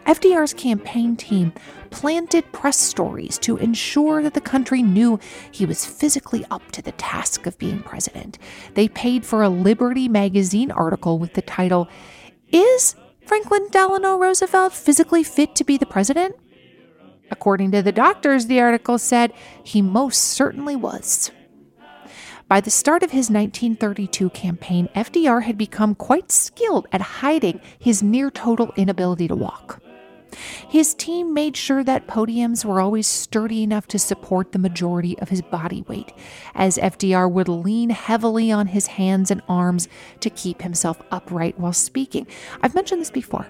FDR's 0.06 0.52
campaign 0.52 1.16
team 1.16 1.52
planted 1.90 2.50
press 2.52 2.78
stories 2.78 3.38
to 3.38 3.56
ensure 3.58 4.22
that 4.22 4.34
the 4.34 4.40
country 4.40 4.82
knew 4.82 5.20
he 5.50 5.64
was 5.64 5.86
physically 5.86 6.44
up 6.50 6.72
to 6.72 6.82
the 6.82 6.92
task 6.92 7.46
of 7.46 7.58
being 7.58 7.82
president. 7.82 8.38
They 8.74 8.88
paid 8.88 9.24
for 9.24 9.42
a 9.42 9.48
Liberty 9.48 10.08
magazine 10.08 10.70
article 10.70 11.18
with 11.18 11.34
the 11.34 11.42
title, 11.42 11.88
Is 12.50 12.96
Franklin 13.26 13.68
Delano 13.70 14.18
Roosevelt 14.18 14.72
physically 14.72 15.22
fit 15.22 15.54
to 15.54 15.64
be 15.64 15.76
the 15.76 15.86
president? 15.86 16.34
According 17.30 17.70
to 17.70 17.82
the 17.82 17.92
doctors, 17.92 18.46
the 18.46 18.60
article 18.60 18.98
said 18.98 19.32
he 19.62 19.80
most 19.80 20.18
certainly 20.18 20.76
was. 20.76 21.30
By 22.48 22.60
the 22.60 22.70
start 22.70 23.02
of 23.02 23.12
his 23.12 23.30
1932 23.30 24.28
campaign, 24.30 24.88
FDR 24.94 25.44
had 25.44 25.56
become 25.56 25.94
quite 25.94 26.30
skilled 26.30 26.86
at 26.92 27.00
hiding 27.00 27.60
his 27.78 28.02
near 28.02 28.30
total 28.30 28.72
inability 28.76 29.28
to 29.28 29.36
walk. 29.36 29.80
His 30.68 30.94
team 30.94 31.34
made 31.34 31.56
sure 31.56 31.84
that 31.84 32.06
podiums 32.06 32.64
were 32.64 32.80
always 32.80 33.06
sturdy 33.06 33.62
enough 33.62 33.86
to 33.88 33.98
support 33.98 34.52
the 34.52 34.58
majority 34.58 35.18
of 35.18 35.28
his 35.28 35.42
body 35.42 35.82
weight, 35.82 36.12
as 36.54 36.78
FDR 36.78 37.30
would 37.30 37.48
lean 37.48 37.90
heavily 37.90 38.50
on 38.50 38.68
his 38.68 38.86
hands 38.86 39.30
and 39.30 39.42
arms 39.48 39.88
to 40.20 40.30
keep 40.30 40.62
himself 40.62 41.02
upright 41.10 41.58
while 41.58 41.72
speaking. 41.72 42.26
I've 42.62 42.74
mentioned 42.74 43.00
this 43.00 43.10
before. 43.10 43.46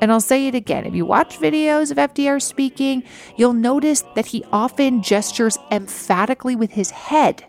And 0.00 0.12
I'll 0.12 0.20
say 0.20 0.46
it 0.46 0.54
again. 0.54 0.86
If 0.86 0.94
you 0.94 1.04
watch 1.04 1.38
videos 1.38 1.90
of 1.90 1.96
FDR 1.96 2.40
speaking, 2.40 3.02
you'll 3.36 3.52
notice 3.52 4.04
that 4.14 4.26
he 4.26 4.44
often 4.52 5.02
gestures 5.02 5.58
emphatically 5.72 6.54
with 6.54 6.70
his 6.70 6.92
head 6.92 7.44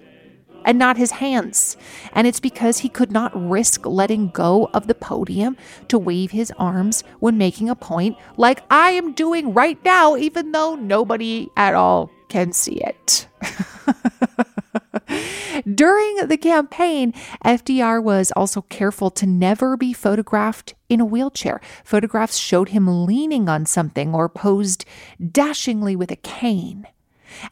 and 0.66 0.78
not 0.78 0.98
his 0.98 1.12
hands. 1.12 1.78
And 2.13 2.28
it's 2.28 2.39
because 2.39 2.80
he 2.80 2.89
could 2.89 3.12
not 3.12 3.32
risk 3.36 3.86
letting 3.86 4.30
go 4.30 4.70
of 4.74 4.88
the 4.88 4.96
podium 4.96 5.58
to 5.88 5.98
wave 5.98 6.32
his 6.32 6.51
arms 6.58 7.04
when 7.20 7.38
making 7.38 7.70
a 7.70 7.75
point, 7.75 8.18
like 8.38 8.63
I 8.70 8.92
am 8.92 9.13
doing 9.13 9.54
right 9.54 9.84
now, 9.84 10.16
even 10.16 10.51
though 10.51 10.75
nobody 10.75 11.50
at 11.56 11.75
all 11.75 12.12
can 12.30 12.51
see 12.51 12.82
it. 12.82 13.28
During 15.75 16.28
the 16.28 16.38
campaign, 16.38 17.13
FDR 17.44 18.01
was 18.01 18.32
also 18.36 18.62
careful 18.62 19.10
to 19.12 19.25
never 19.25 19.75
be 19.75 19.94
photographed 19.94 20.75
in 20.88 21.01
a 21.01 21.06
wheelchair. 21.06 21.60
Photographs 21.84 22.38
showed 22.38 22.70
him 22.70 23.06
leaning 23.06 23.50
on 23.50 23.66
something 23.66 24.13
or 24.13 24.30
posed 24.30 24.86
dashingly 25.32 25.96
with 25.96 26.12
a 26.12 26.16
cane. 26.16 26.88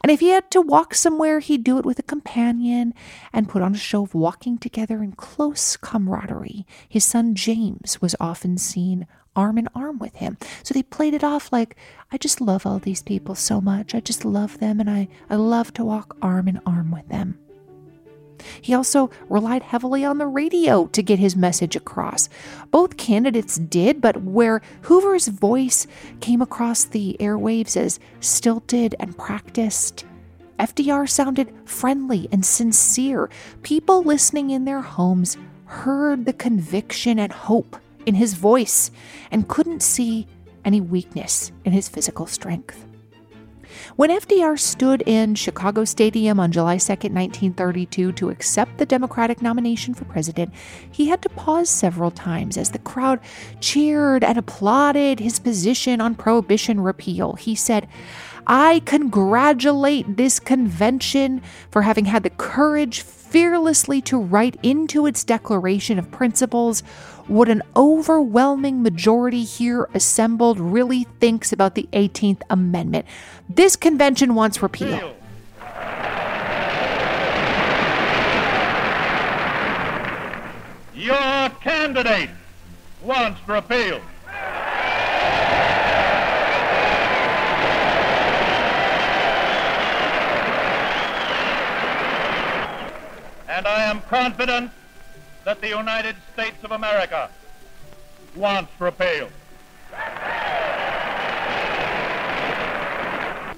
And 0.02 0.10
if 0.10 0.20
he 0.20 0.30
had 0.30 0.50
to 0.52 0.60
walk 0.60 0.94
somewhere, 0.94 1.40
he'd 1.40 1.64
do 1.64 1.78
it 1.78 1.84
with 1.84 1.98
a 1.98 2.02
companion 2.02 2.94
and 3.32 3.48
put 3.48 3.62
on 3.62 3.74
a 3.74 3.78
show 3.78 4.04
of 4.04 4.14
walking 4.14 4.58
together 4.58 5.02
in 5.02 5.12
close 5.12 5.76
camaraderie. 5.76 6.66
His 6.88 7.04
son 7.04 7.34
James 7.34 8.00
was 8.00 8.16
often 8.20 8.58
seen 8.58 9.06
arm 9.36 9.56
in 9.56 9.68
arm 9.74 9.98
with 9.98 10.16
him. 10.16 10.36
So 10.62 10.74
they 10.74 10.82
played 10.82 11.14
it 11.14 11.22
off 11.22 11.52
like, 11.52 11.76
I 12.10 12.18
just 12.18 12.40
love 12.40 12.66
all 12.66 12.78
these 12.78 13.02
people 13.02 13.34
so 13.34 13.60
much. 13.60 13.94
I 13.94 14.00
just 14.00 14.24
love 14.24 14.58
them 14.58 14.80
and 14.80 14.90
I, 14.90 15.08
I 15.30 15.36
love 15.36 15.72
to 15.74 15.84
walk 15.84 16.16
arm 16.20 16.48
in 16.48 16.60
arm 16.66 16.90
with 16.90 17.08
them. 17.08 17.38
He 18.60 18.74
also 18.74 19.10
relied 19.28 19.62
heavily 19.62 20.04
on 20.04 20.18
the 20.18 20.26
radio 20.26 20.86
to 20.88 21.02
get 21.02 21.18
his 21.18 21.36
message 21.36 21.76
across. 21.76 22.28
Both 22.70 22.96
candidates 22.96 23.56
did, 23.56 24.00
but 24.00 24.22
where 24.22 24.62
Hoover's 24.82 25.28
voice 25.28 25.86
came 26.20 26.42
across 26.42 26.84
the 26.84 27.16
airwaves 27.20 27.76
as 27.76 28.00
stilted 28.20 28.94
and 28.98 29.16
practiced, 29.16 30.04
FDR 30.58 31.08
sounded 31.08 31.52
friendly 31.64 32.28
and 32.32 32.44
sincere. 32.44 33.30
People 33.62 34.02
listening 34.02 34.50
in 34.50 34.64
their 34.64 34.80
homes 34.80 35.36
heard 35.66 36.24
the 36.24 36.32
conviction 36.32 37.18
and 37.18 37.32
hope 37.32 37.76
in 38.06 38.16
his 38.16 38.34
voice 38.34 38.90
and 39.30 39.48
couldn't 39.48 39.82
see 39.82 40.26
any 40.64 40.80
weakness 40.80 41.52
in 41.64 41.72
his 41.72 41.88
physical 41.88 42.26
strength. 42.26 42.87
When 43.96 44.10
FDR 44.10 44.58
stood 44.58 45.02
in 45.06 45.34
Chicago 45.34 45.84
Stadium 45.84 46.38
on 46.38 46.52
July 46.52 46.76
2, 46.76 46.92
1932, 46.92 48.12
to 48.12 48.28
accept 48.28 48.78
the 48.78 48.86
Democratic 48.86 49.40
nomination 49.40 49.94
for 49.94 50.04
president, 50.04 50.52
he 50.90 51.08
had 51.08 51.22
to 51.22 51.28
pause 51.30 51.70
several 51.70 52.10
times 52.10 52.56
as 52.56 52.70
the 52.70 52.78
crowd 52.78 53.18
cheered 53.60 54.22
and 54.22 54.36
applauded 54.38 55.20
his 55.20 55.38
position 55.38 56.00
on 56.00 56.14
prohibition 56.14 56.80
repeal. 56.80 57.32
He 57.34 57.54
said, 57.54 57.88
I 58.46 58.80
congratulate 58.84 60.16
this 60.16 60.38
convention 60.38 61.42
for 61.70 61.82
having 61.82 62.06
had 62.06 62.22
the 62.22 62.30
courage 62.30 63.02
fearlessly 63.30 64.00
to 64.02 64.18
write 64.18 64.56
into 64.62 65.06
its 65.06 65.24
declaration 65.24 65.98
of 65.98 66.10
principles 66.10 66.80
what 67.26 67.48
an 67.48 67.62
overwhelming 67.76 68.82
majority 68.82 69.44
here 69.44 69.88
assembled 69.92 70.58
really 70.58 71.04
thinks 71.20 71.52
about 71.52 71.74
the 71.74 71.88
18th 71.92 72.40
Amendment. 72.48 73.04
This 73.48 73.76
convention 73.76 74.34
wants 74.34 74.62
repeal. 74.62 75.14
Your 80.94 81.50
candidate 81.60 82.30
wants 83.02 83.40
repeal. 83.46 84.00
And 93.58 93.66
I 93.66 93.82
am 93.82 94.02
confident 94.02 94.70
that 95.44 95.60
the 95.60 95.66
United 95.66 96.14
States 96.32 96.62
of 96.62 96.70
America 96.70 97.28
wants 98.36 98.70
repeal. 98.78 99.30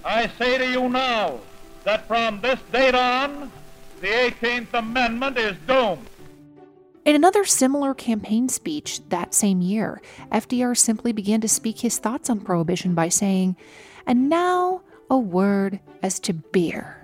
I 0.03 0.31
say 0.39 0.57
to 0.57 0.71
you 0.71 0.89
now 0.89 1.41
that 1.85 2.09
from 2.09 2.41
this 2.41 2.59
date 2.73 2.95
on, 2.95 3.53
the 4.01 4.07
18th 4.07 4.73
Amendment 4.73 5.37
is 5.37 5.55
doomed. 5.69 6.09
In 7.05 7.15
another 7.15 7.45
similar 7.45 7.93
campaign 7.93 8.49
speech 8.49 9.07
that 9.11 9.35
same 9.35 9.61
year, 9.61 10.01
FDR 10.33 10.75
simply 10.79 11.13
began 11.13 11.43
to 11.43 11.49
speak 11.49 11.81
his 11.81 11.99
thoughts 11.99 12.31
on 12.31 12.41
prohibition 12.41 12.95
by 12.95 13.11
saying, 13.11 13.55
And 14.07 14.31
now 14.31 14.81
a 15.11 15.19
word 15.19 15.79
as 16.03 16.19
to 16.21 16.33
beer. 16.33 17.00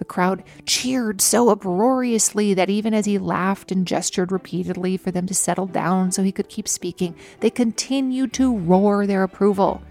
The 0.00 0.06
crowd 0.06 0.42
cheered 0.64 1.20
so 1.20 1.50
uproariously 1.50 2.54
that 2.54 2.70
even 2.70 2.94
as 2.94 3.04
he 3.04 3.18
laughed 3.18 3.70
and 3.70 3.86
gestured 3.86 4.32
repeatedly 4.32 4.96
for 4.96 5.10
them 5.10 5.26
to 5.26 5.34
settle 5.34 5.66
down 5.66 6.10
so 6.10 6.22
he 6.22 6.32
could 6.32 6.48
keep 6.48 6.66
speaking, 6.66 7.14
they 7.40 7.50
continued 7.50 8.32
to 8.32 8.56
roar 8.56 9.06
their 9.06 9.22
approval. 9.22 9.82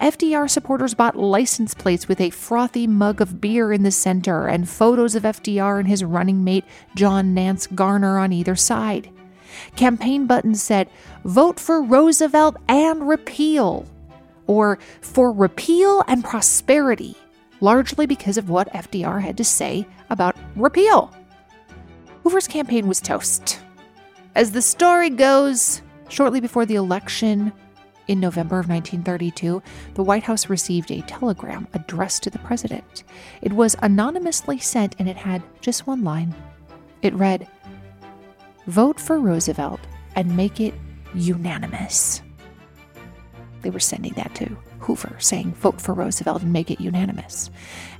FDR 0.00 0.48
supporters 0.48 0.94
bought 0.94 1.14
license 1.14 1.74
plates 1.74 2.08
with 2.08 2.22
a 2.22 2.30
frothy 2.30 2.86
mug 2.86 3.20
of 3.20 3.38
beer 3.38 3.70
in 3.70 3.82
the 3.82 3.90
center 3.90 4.48
and 4.48 4.66
photos 4.66 5.14
of 5.14 5.24
FDR 5.24 5.78
and 5.78 5.88
his 5.88 6.02
running 6.02 6.42
mate, 6.42 6.64
John 6.94 7.34
Nance 7.34 7.66
Garner, 7.66 8.18
on 8.18 8.32
either 8.32 8.56
side. 8.56 9.10
Campaign 9.76 10.26
buttons 10.26 10.62
said, 10.62 10.88
Vote 11.22 11.60
for 11.60 11.82
Roosevelt 11.82 12.56
and 12.66 13.06
repeal, 13.06 13.86
or 14.46 14.78
for 15.02 15.30
repeal 15.30 16.02
and 16.08 16.24
prosperity 16.24 17.14
largely 17.60 18.06
because 18.06 18.36
of 18.36 18.50
what 18.50 18.72
FDR 18.72 19.22
had 19.22 19.36
to 19.36 19.44
say 19.44 19.86
about 20.10 20.36
repeal. 20.56 21.14
Hoover's 22.22 22.48
campaign 22.48 22.86
was 22.88 23.00
toast. 23.00 23.60
As 24.34 24.50
the 24.52 24.62
story 24.62 25.10
goes, 25.10 25.82
shortly 26.08 26.40
before 26.40 26.66
the 26.66 26.74
election 26.74 27.52
in 28.08 28.20
November 28.20 28.58
of 28.58 28.68
1932, 28.68 29.62
the 29.94 30.02
White 30.02 30.24
House 30.24 30.48
received 30.48 30.90
a 30.90 31.02
telegram 31.02 31.68
addressed 31.74 32.22
to 32.24 32.30
the 32.30 32.38
president. 32.40 33.04
It 33.42 33.52
was 33.52 33.76
anonymously 33.82 34.58
sent 34.58 34.96
and 34.98 35.08
it 35.08 35.16
had 35.16 35.42
just 35.60 35.86
one 35.86 36.04
line. 36.04 36.34
It 37.02 37.14
read, 37.14 37.46
Vote 38.66 38.98
for 38.98 39.20
Roosevelt 39.20 39.80
and 40.16 40.36
make 40.36 40.60
it 40.60 40.74
unanimous. 41.14 42.22
They 43.62 43.70
were 43.70 43.80
sending 43.80 44.12
that 44.14 44.34
to 44.36 44.56
Hoover, 44.84 45.16
saying, 45.18 45.54
vote 45.54 45.80
for 45.80 45.94
Roosevelt 45.94 46.42
and 46.42 46.52
make 46.52 46.70
it 46.70 46.80
unanimous. 46.80 47.50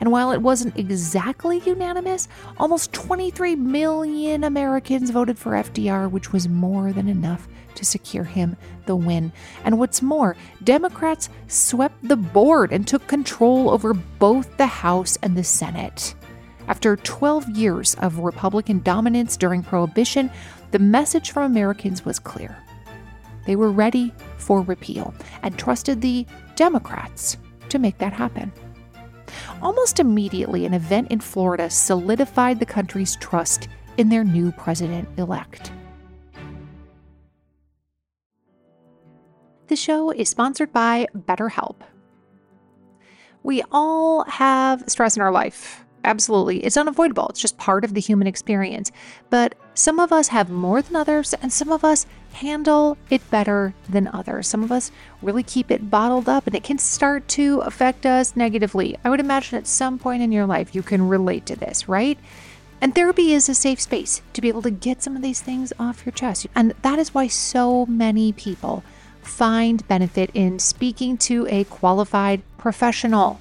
And 0.01 0.13
while 0.13 0.33
it 0.33 0.43
wasn't 0.43 0.79
exactly 0.79 1.61
unanimous, 1.67 2.29
almost 2.59 2.93
23 2.93 3.57
million 3.57 4.45
Americans 4.45 5.11
voted 5.11 5.39
for 5.39 5.53
FDR, 5.53 6.11
which 6.11 6.33
was 6.33 6.49
more 6.49 6.93
than 6.93 7.09
enough 7.09 7.49
to 7.75 7.85
secure 7.85 8.25
him 8.25 8.57
the 8.87 8.97
win. 8.97 9.33
And 9.65 9.79
what's 9.79 10.03
more, 10.03 10.37
Democrats 10.63 11.29
swept 11.49 11.97
the 12.07 12.17
board 12.17 12.73
and 12.73 12.87
took 12.87 13.07
control 13.07 13.71
over 13.71 13.95
both 13.95 14.57
the 14.57 14.67
House 14.67 15.19
and 15.23 15.37
the 15.37 15.45
Senate. 15.45 16.15
After 16.67 16.97
12 16.97 17.51
years 17.51 17.95
of 17.97 18.21
Republican 18.21 18.81
dominance 18.83 19.37
during 19.37 19.63
Prohibition, 19.63 20.31
the 20.71 20.79
message 20.79 21.31
from 21.31 21.45
Americans 21.45 22.05
was 22.05 22.19
clear. 22.19 22.57
They 23.47 23.57
were 23.57 23.71
ready 23.71 24.15
for 24.45 24.63
repeal 24.63 25.15
and 25.43 25.59
trusted 25.59 26.01
the 26.01 26.27
Democrats 26.55 27.39
to 27.71 27.79
make 27.79 27.99
that 27.99 28.13
happen. 28.13 28.53
Almost 29.63 29.99
immediately, 29.99 30.67
an 30.67 30.75
event 30.75 31.11
in 31.11 31.21
Florida 31.21 31.71
solidified 31.71 32.61
the 32.61 32.67
country's 32.67 33.17
trust 33.17 33.69
in 33.97 34.09
their 34.09 34.25
new 34.25 34.53
president 34.53 35.09
elect. 35.19 35.73
The 39.69 39.77
show 39.77 40.11
is 40.11 40.29
sponsored 40.29 40.73
by 40.73 41.07
BetterHelp. 41.17 41.77
We 43.43 43.63
all 43.73 44.25
have 44.25 44.85
stress 44.89 45.17
in 45.17 45.23
our 45.23 45.33
life. 45.33 45.84
Absolutely. 46.05 46.59
It's 46.59 46.77
unavoidable. 46.77 47.29
It's 47.29 47.41
just 47.41 47.57
part 47.57 47.83
of 47.83 47.95
the 47.95 48.01
human 48.01 48.27
experience. 48.27 48.93
But 49.31 49.55
some 49.73 49.99
of 49.99 50.13
us 50.13 50.29
have 50.29 50.51
more 50.51 50.83
than 50.83 50.95
others, 50.95 51.35
and 51.35 51.51
some 51.51 51.73
of 51.73 51.83
us 51.83 52.07
handle 52.35 52.99
it 53.11 53.29
better 53.31 53.75
than 53.89 54.09
others. 54.09 54.47
Some 54.47 54.63
of 54.63 54.71
us 54.71 54.93
really 55.23 55.43
keep 55.43 55.71
it 55.71 55.91
bottled 55.91 56.29
up, 56.29 56.47
and 56.47 56.55
it 56.55 56.63
can 56.63 56.79
start 56.79 57.27
to 57.29 57.61
affect 57.61 58.05
us 58.05 58.37
negatively. 58.37 58.99
I 59.03 59.09
would 59.09 59.21
imagine 59.21 59.57
at 59.57 59.67
some 59.67 59.99
point 59.99 60.23
in 60.23 60.31
your 60.31 60.47
life 60.47 60.75
you 60.75 60.83
can 60.83 61.09
relate 61.09 61.47
to 61.47 61.57
this, 61.57 61.89
right? 61.89 62.19
And 62.81 62.95
therapy 62.95 63.33
is 63.33 63.49
a 63.49 63.55
safe 63.55 63.81
space 63.81 64.21
to 64.35 64.43
be 64.43 64.49
able 64.49 64.63
to 64.63 64.71
get 64.71 65.03
some 65.03 65.17
of 65.17 65.23
these 65.23 65.41
things 65.41 65.73
off 65.79 66.05
your 66.05 66.13
chest. 66.13 66.47
And 66.55 66.75
that 66.83 66.99
is 66.99 67.15
why 67.15 67.29
so 67.29 67.87
many 67.87 68.33
people 68.33 68.85
find 69.23 69.87
benefit 69.89 70.31
in 70.35 70.59
speaking 70.59 71.17
to 71.17 71.47
a 71.49 71.65
qualified 71.65 72.43
professional. 72.59 73.41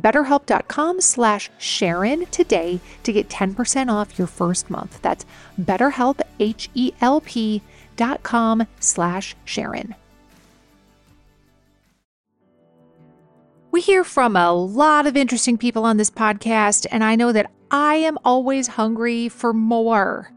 betterhelp.com 0.00 1.00
slash 1.00 1.50
Sharon 1.58 2.26
today 2.26 2.80
to 3.02 3.12
get 3.12 3.28
10% 3.28 3.92
off 3.92 4.18
your 4.18 4.26
first 4.28 4.70
month. 4.70 5.00
That's 5.02 5.26
betterhelp, 5.60 6.20
H-E-L-P 6.38 7.62
dot 7.96 8.22
com 8.22 8.66
slash 8.80 9.34
Sharon. 9.44 9.94
We 13.70 13.82
hear 13.82 14.02
from 14.02 14.34
a 14.34 14.52
lot 14.52 15.06
of 15.06 15.16
interesting 15.16 15.58
people 15.58 15.84
on 15.84 15.98
this 15.98 16.10
podcast, 16.10 16.86
and 16.90 17.04
I 17.04 17.16
know 17.16 17.32
that 17.32 17.50
I 17.70 17.96
am 17.96 18.18
always 18.24 18.66
hungry 18.66 19.28
for 19.28 19.52
more. 19.52 20.32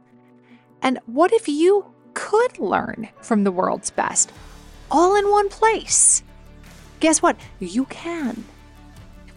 And 0.81 0.99
what 1.05 1.31
if 1.31 1.47
you 1.47 1.85
could 2.13 2.59
learn 2.59 3.07
from 3.21 3.43
the 3.43 3.51
world's 3.51 3.89
best 3.89 4.31
all 4.89 5.15
in 5.15 5.29
one 5.29 5.47
place? 5.49 6.23
Guess 6.99 7.21
what? 7.21 7.37
You 7.59 7.85
can. 7.85 8.43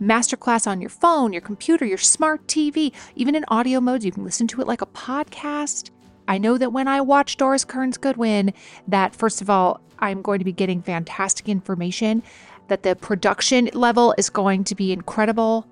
Masterclass 0.00 0.66
on 0.66 0.80
your 0.80 0.90
phone, 0.90 1.32
your 1.32 1.42
computer, 1.42 1.84
your 1.84 1.98
smart 1.98 2.46
TV, 2.46 2.92
even 3.16 3.34
in 3.34 3.44
audio 3.48 3.80
modes. 3.80 4.04
You 4.04 4.12
can 4.12 4.24
listen 4.24 4.46
to 4.48 4.60
it 4.60 4.66
like 4.66 4.82
a 4.82 4.86
podcast. 4.86 5.90
I 6.26 6.38
know 6.38 6.56
that 6.58 6.72
when 6.72 6.88
I 6.88 7.00
watch 7.00 7.36
Doris 7.36 7.64
Kearns 7.64 7.98
Goodwin, 7.98 8.52
that 8.88 9.14
first 9.14 9.42
of 9.42 9.50
all, 9.50 9.80
I'm 9.98 10.22
going 10.22 10.38
to 10.38 10.44
be 10.44 10.52
getting 10.52 10.80
fantastic 10.80 11.48
information, 11.48 12.22
that 12.68 12.82
the 12.82 12.96
production 12.96 13.68
level 13.74 14.14
is 14.16 14.30
going 14.30 14.64
to 14.64 14.74
be 14.74 14.92
incredible, 14.92 15.66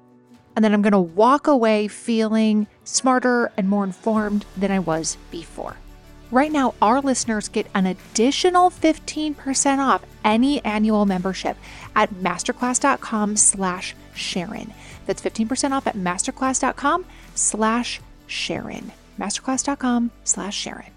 and 0.54 0.64
then 0.64 0.74
I'm 0.74 0.82
going 0.82 0.92
to 0.92 0.98
walk 0.98 1.46
away 1.46 1.88
feeling 1.88 2.66
smarter 2.84 3.52
and 3.56 3.68
more 3.68 3.84
informed 3.84 4.44
than 4.56 4.70
I 4.70 4.80
was 4.80 5.16
before. 5.30 5.76
Right 6.30 6.52
now, 6.52 6.74
our 6.82 7.00
listeners 7.00 7.48
get 7.48 7.68
an 7.74 7.86
additional 7.86 8.68
15% 8.68 9.78
off 9.78 10.02
any 10.24 10.62
annual 10.64 11.06
membership 11.06 11.56
at 11.96 12.12
masterclass.com 12.14 13.36
slash 13.36 13.94
Sharon. 14.18 14.72
That's 15.06 15.22
15% 15.22 15.72
off 15.72 15.86
at 15.86 15.96
masterclass.com 15.96 17.06
slash 17.34 18.00
Sharon. 18.26 18.92
Masterclass.com 19.18 20.10
slash 20.24 20.56
Sharon. 20.56 20.92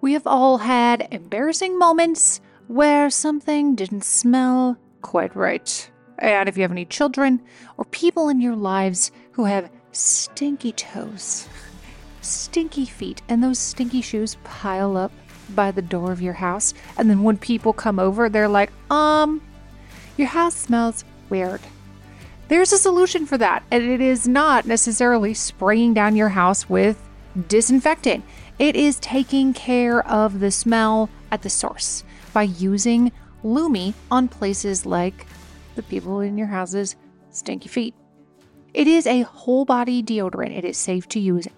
We 0.00 0.12
have 0.12 0.26
all 0.26 0.58
had 0.58 1.08
embarrassing 1.10 1.78
moments 1.78 2.40
where 2.68 3.10
something 3.10 3.74
didn't 3.74 4.04
smell 4.04 4.76
quite 5.02 5.34
right. 5.34 5.90
And 6.18 6.48
if 6.48 6.56
you 6.56 6.62
have 6.62 6.72
any 6.72 6.84
children 6.84 7.42
or 7.76 7.84
people 7.86 8.28
in 8.28 8.40
your 8.40 8.56
lives 8.56 9.10
who 9.32 9.44
have 9.44 9.70
stinky 9.92 10.72
toes, 10.72 11.48
stinky 12.20 12.86
feet, 12.86 13.22
and 13.28 13.42
those 13.42 13.58
stinky 13.58 14.00
shoes 14.00 14.36
pile 14.44 14.96
up 14.96 15.12
by 15.54 15.70
the 15.70 15.82
door 15.82 16.12
of 16.12 16.22
your 16.22 16.34
house, 16.34 16.74
and 16.98 17.08
then 17.08 17.22
when 17.22 17.36
people 17.36 17.72
come 17.72 17.98
over, 17.98 18.28
they're 18.28 18.48
like, 18.48 18.72
um, 18.90 19.40
your 20.16 20.28
house 20.28 20.54
smells 20.54 21.04
weird. 21.28 21.60
There's 22.48 22.72
a 22.72 22.78
solution 22.78 23.26
for 23.26 23.36
that, 23.38 23.64
and 23.70 23.82
it 23.82 24.00
is 24.00 24.28
not 24.28 24.66
necessarily 24.66 25.34
spraying 25.34 25.94
down 25.94 26.14
your 26.14 26.28
house 26.28 26.68
with 26.68 27.02
disinfectant. 27.48 28.24
It 28.58 28.76
is 28.76 29.00
taking 29.00 29.52
care 29.52 30.06
of 30.06 30.40
the 30.40 30.50
smell 30.50 31.10
at 31.30 31.42
the 31.42 31.50
source 31.50 32.04
by 32.32 32.44
using 32.44 33.12
Lume 33.42 33.94
on 34.10 34.28
places 34.28 34.86
like 34.86 35.26
the 35.74 35.82
people 35.82 36.20
in 36.20 36.38
your 36.38 36.46
house's 36.46 36.96
stinky 37.30 37.68
feet. 37.68 37.94
It 38.72 38.86
is 38.86 39.06
a 39.06 39.22
whole 39.22 39.64
body 39.64 40.02
deodorant. 40.02 40.56
It 40.56 40.64
is 40.64 40.76
safe 40.76 41.08
to 41.08 41.20
use 41.20 41.48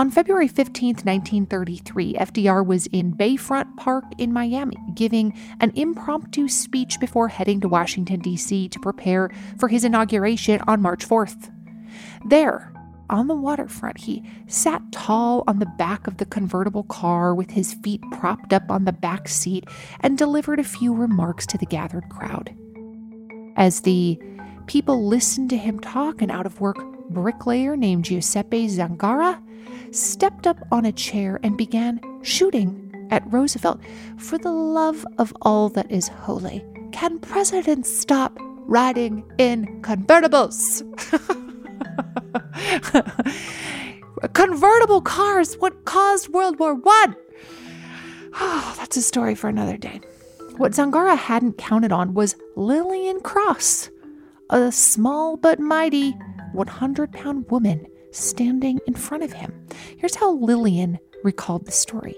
On 0.00 0.10
February 0.10 0.48
15, 0.48 0.94
1933, 1.04 2.14
FDR 2.14 2.64
was 2.64 2.86
in 2.86 3.12
Bayfront 3.12 3.76
Park 3.76 4.04
in 4.16 4.32
Miami, 4.32 4.78
giving 4.94 5.38
an 5.60 5.72
impromptu 5.74 6.48
speech 6.48 6.98
before 6.98 7.28
heading 7.28 7.60
to 7.60 7.68
Washington, 7.68 8.20
D.C. 8.20 8.70
to 8.70 8.80
prepare 8.80 9.30
for 9.58 9.68
his 9.68 9.84
inauguration 9.84 10.62
on 10.66 10.80
March 10.80 11.06
4th. 11.06 11.52
There, 12.24 12.72
on 13.10 13.26
the 13.26 13.34
waterfront, 13.34 13.98
he 13.98 14.24
sat 14.46 14.80
tall 14.90 15.44
on 15.46 15.58
the 15.58 15.70
back 15.76 16.06
of 16.06 16.16
the 16.16 16.24
convertible 16.24 16.84
car 16.84 17.34
with 17.34 17.50
his 17.50 17.74
feet 17.74 18.00
propped 18.10 18.54
up 18.54 18.70
on 18.70 18.86
the 18.86 18.92
back 18.92 19.28
seat 19.28 19.68
and 20.00 20.16
delivered 20.16 20.58
a 20.58 20.64
few 20.64 20.94
remarks 20.94 21.44
to 21.48 21.58
the 21.58 21.66
gathered 21.66 22.08
crowd. 22.08 22.54
As 23.54 23.82
the 23.82 24.18
people 24.66 25.06
listened 25.06 25.50
to 25.50 25.58
him 25.58 25.78
talk, 25.78 26.22
and 26.22 26.30
out 26.30 26.46
of 26.46 26.58
work 26.58 26.78
bricklayer 27.10 27.76
named 27.76 28.04
Giuseppe 28.04 28.68
Zangara 28.68 29.42
stepped 29.92 30.46
up 30.46 30.56
on 30.70 30.84
a 30.84 30.92
chair 30.92 31.40
and 31.42 31.56
began 31.56 32.00
shooting 32.22 33.08
at 33.10 33.30
Roosevelt. 33.32 33.80
For 34.16 34.38
the 34.38 34.52
love 34.52 35.04
of 35.18 35.34
all 35.42 35.68
that 35.70 35.90
is 35.90 36.08
holy, 36.08 36.64
can 36.92 37.18
presidents 37.18 37.94
stop 37.94 38.38
riding 38.66 39.24
in 39.38 39.82
convertibles? 39.82 40.84
Convertible 44.32 45.00
cars, 45.00 45.54
what 45.58 45.84
caused 45.84 46.28
World 46.28 46.58
War 46.58 46.74
One? 46.74 47.16
Oh, 48.34 48.74
that's 48.78 48.96
a 48.96 49.02
story 49.02 49.34
for 49.34 49.48
another 49.48 49.76
day. 49.76 50.00
What 50.56 50.72
Zangara 50.72 51.16
hadn't 51.16 51.58
counted 51.58 51.90
on 51.90 52.14
was 52.14 52.36
Lillian 52.54 53.20
Cross, 53.20 53.90
a 54.50 54.70
small 54.70 55.36
but 55.36 55.58
mighty 55.58 56.14
100 56.52 57.12
pound 57.12 57.50
woman 57.50 57.86
standing 58.12 58.80
in 58.86 58.94
front 58.94 59.22
of 59.22 59.32
him. 59.32 59.66
Here's 59.96 60.16
how 60.16 60.32
Lillian 60.32 60.98
recalled 61.22 61.66
the 61.66 61.72
story. 61.72 62.16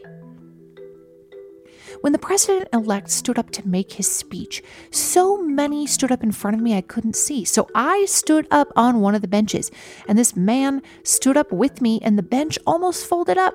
When 2.00 2.12
the 2.12 2.18
president 2.18 2.68
elect 2.72 3.10
stood 3.10 3.38
up 3.38 3.50
to 3.50 3.68
make 3.68 3.92
his 3.92 4.10
speech, 4.10 4.62
so 4.90 5.40
many 5.40 5.86
stood 5.86 6.10
up 6.10 6.22
in 6.22 6.32
front 6.32 6.56
of 6.56 6.62
me 6.62 6.74
I 6.74 6.80
couldn't 6.80 7.14
see. 7.14 7.44
So 7.44 7.68
I 7.74 8.06
stood 8.06 8.48
up 8.50 8.72
on 8.74 9.00
one 9.00 9.14
of 9.14 9.22
the 9.22 9.28
benches, 9.28 9.70
and 10.08 10.18
this 10.18 10.34
man 10.34 10.82
stood 11.04 11.36
up 11.36 11.52
with 11.52 11.80
me, 11.80 12.00
and 12.02 12.18
the 12.18 12.22
bench 12.22 12.58
almost 12.66 13.06
folded 13.06 13.38
up. 13.38 13.54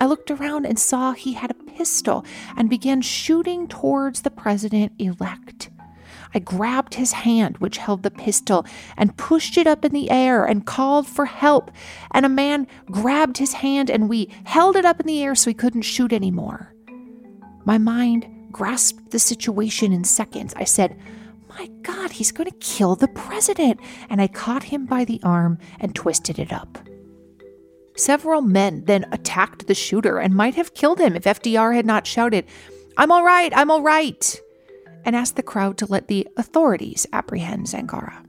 I 0.00 0.06
looked 0.06 0.30
around 0.30 0.66
and 0.66 0.78
saw 0.78 1.12
he 1.12 1.32
had 1.32 1.50
a 1.50 1.54
pistol 1.54 2.24
and 2.56 2.70
began 2.70 3.00
shooting 3.00 3.66
towards 3.66 4.22
the 4.22 4.30
president 4.30 4.92
elect. 4.98 5.70
I 6.34 6.38
grabbed 6.38 6.94
his 6.94 7.12
hand, 7.12 7.58
which 7.58 7.78
held 7.78 8.02
the 8.02 8.10
pistol, 8.10 8.66
and 8.96 9.16
pushed 9.16 9.56
it 9.56 9.66
up 9.66 9.84
in 9.84 9.92
the 9.92 10.10
air 10.10 10.44
and 10.44 10.66
called 10.66 11.06
for 11.06 11.26
help. 11.26 11.70
And 12.12 12.26
a 12.26 12.30
man 12.30 12.66
grabbed 12.90 13.38
his 13.38 13.54
hand, 13.54 13.90
and 13.90 14.08
we 14.08 14.30
held 14.44 14.76
it 14.76 14.84
up 14.84 15.00
in 15.00 15.06
the 15.06 15.22
air 15.22 15.34
so 15.34 15.50
he 15.50 15.54
couldn't 15.54 15.82
shoot 15.82 16.12
anymore. 16.12 16.74
My 17.64 17.78
mind 17.78 18.26
grasped 18.50 19.10
the 19.10 19.18
situation 19.18 19.92
in 19.92 20.04
seconds. 20.04 20.54
I 20.56 20.64
said, 20.64 20.96
My 21.48 21.66
God, 21.82 22.12
he's 22.12 22.32
going 22.32 22.50
to 22.50 22.56
kill 22.58 22.96
the 22.96 23.08
president. 23.08 23.80
And 24.08 24.20
I 24.20 24.28
caught 24.28 24.64
him 24.64 24.86
by 24.86 25.04
the 25.04 25.20
arm 25.22 25.58
and 25.78 25.94
twisted 25.94 26.38
it 26.38 26.52
up. 26.52 26.78
Several 27.96 28.42
men 28.42 28.84
then 28.84 29.06
attacked 29.10 29.66
the 29.66 29.74
shooter 29.74 30.18
and 30.18 30.34
might 30.34 30.54
have 30.54 30.74
killed 30.74 31.00
him 31.00 31.16
if 31.16 31.24
FDR 31.24 31.74
had 31.74 31.84
not 31.84 32.06
shouted, 32.06 32.44
I'm 32.96 33.10
all 33.10 33.24
right, 33.24 33.52
I'm 33.54 33.70
all 33.70 33.82
right, 33.82 34.40
and 35.08 35.16
asked 35.16 35.36
the 35.36 35.42
crowd 35.42 35.78
to 35.78 35.86
let 35.86 36.06
the 36.08 36.28
authorities 36.36 37.06
apprehend 37.14 37.64
Zangara. 37.64 38.22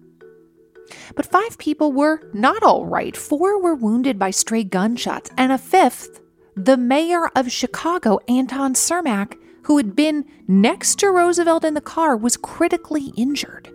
But 1.14 1.26
five 1.26 1.58
people 1.58 1.92
were 1.92 2.22
not 2.34 2.64
all 2.64 2.86
right. 2.86 3.18
Four 3.18 3.62
were 3.62 3.76
wounded 3.76 4.18
by 4.18 4.32
stray 4.32 4.64
gunshots, 4.64 5.30
and 5.38 5.52
a 5.52 5.58
fifth, 5.58 6.22
the 6.56 6.78
mayor 6.78 7.28
of 7.36 7.52
Chicago, 7.52 8.20
Anton 8.30 8.76
Cermak, 8.76 9.36
who 9.64 9.76
had 9.76 9.94
been 9.94 10.24
next 10.48 11.00
to 11.00 11.12
Roosevelt 11.12 11.66
in 11.66 11.74
the 11.74 11.82
car, 11.82 12.16
was 12.16 12.38
critically 12.38 13.12
injured. 13.18 13.70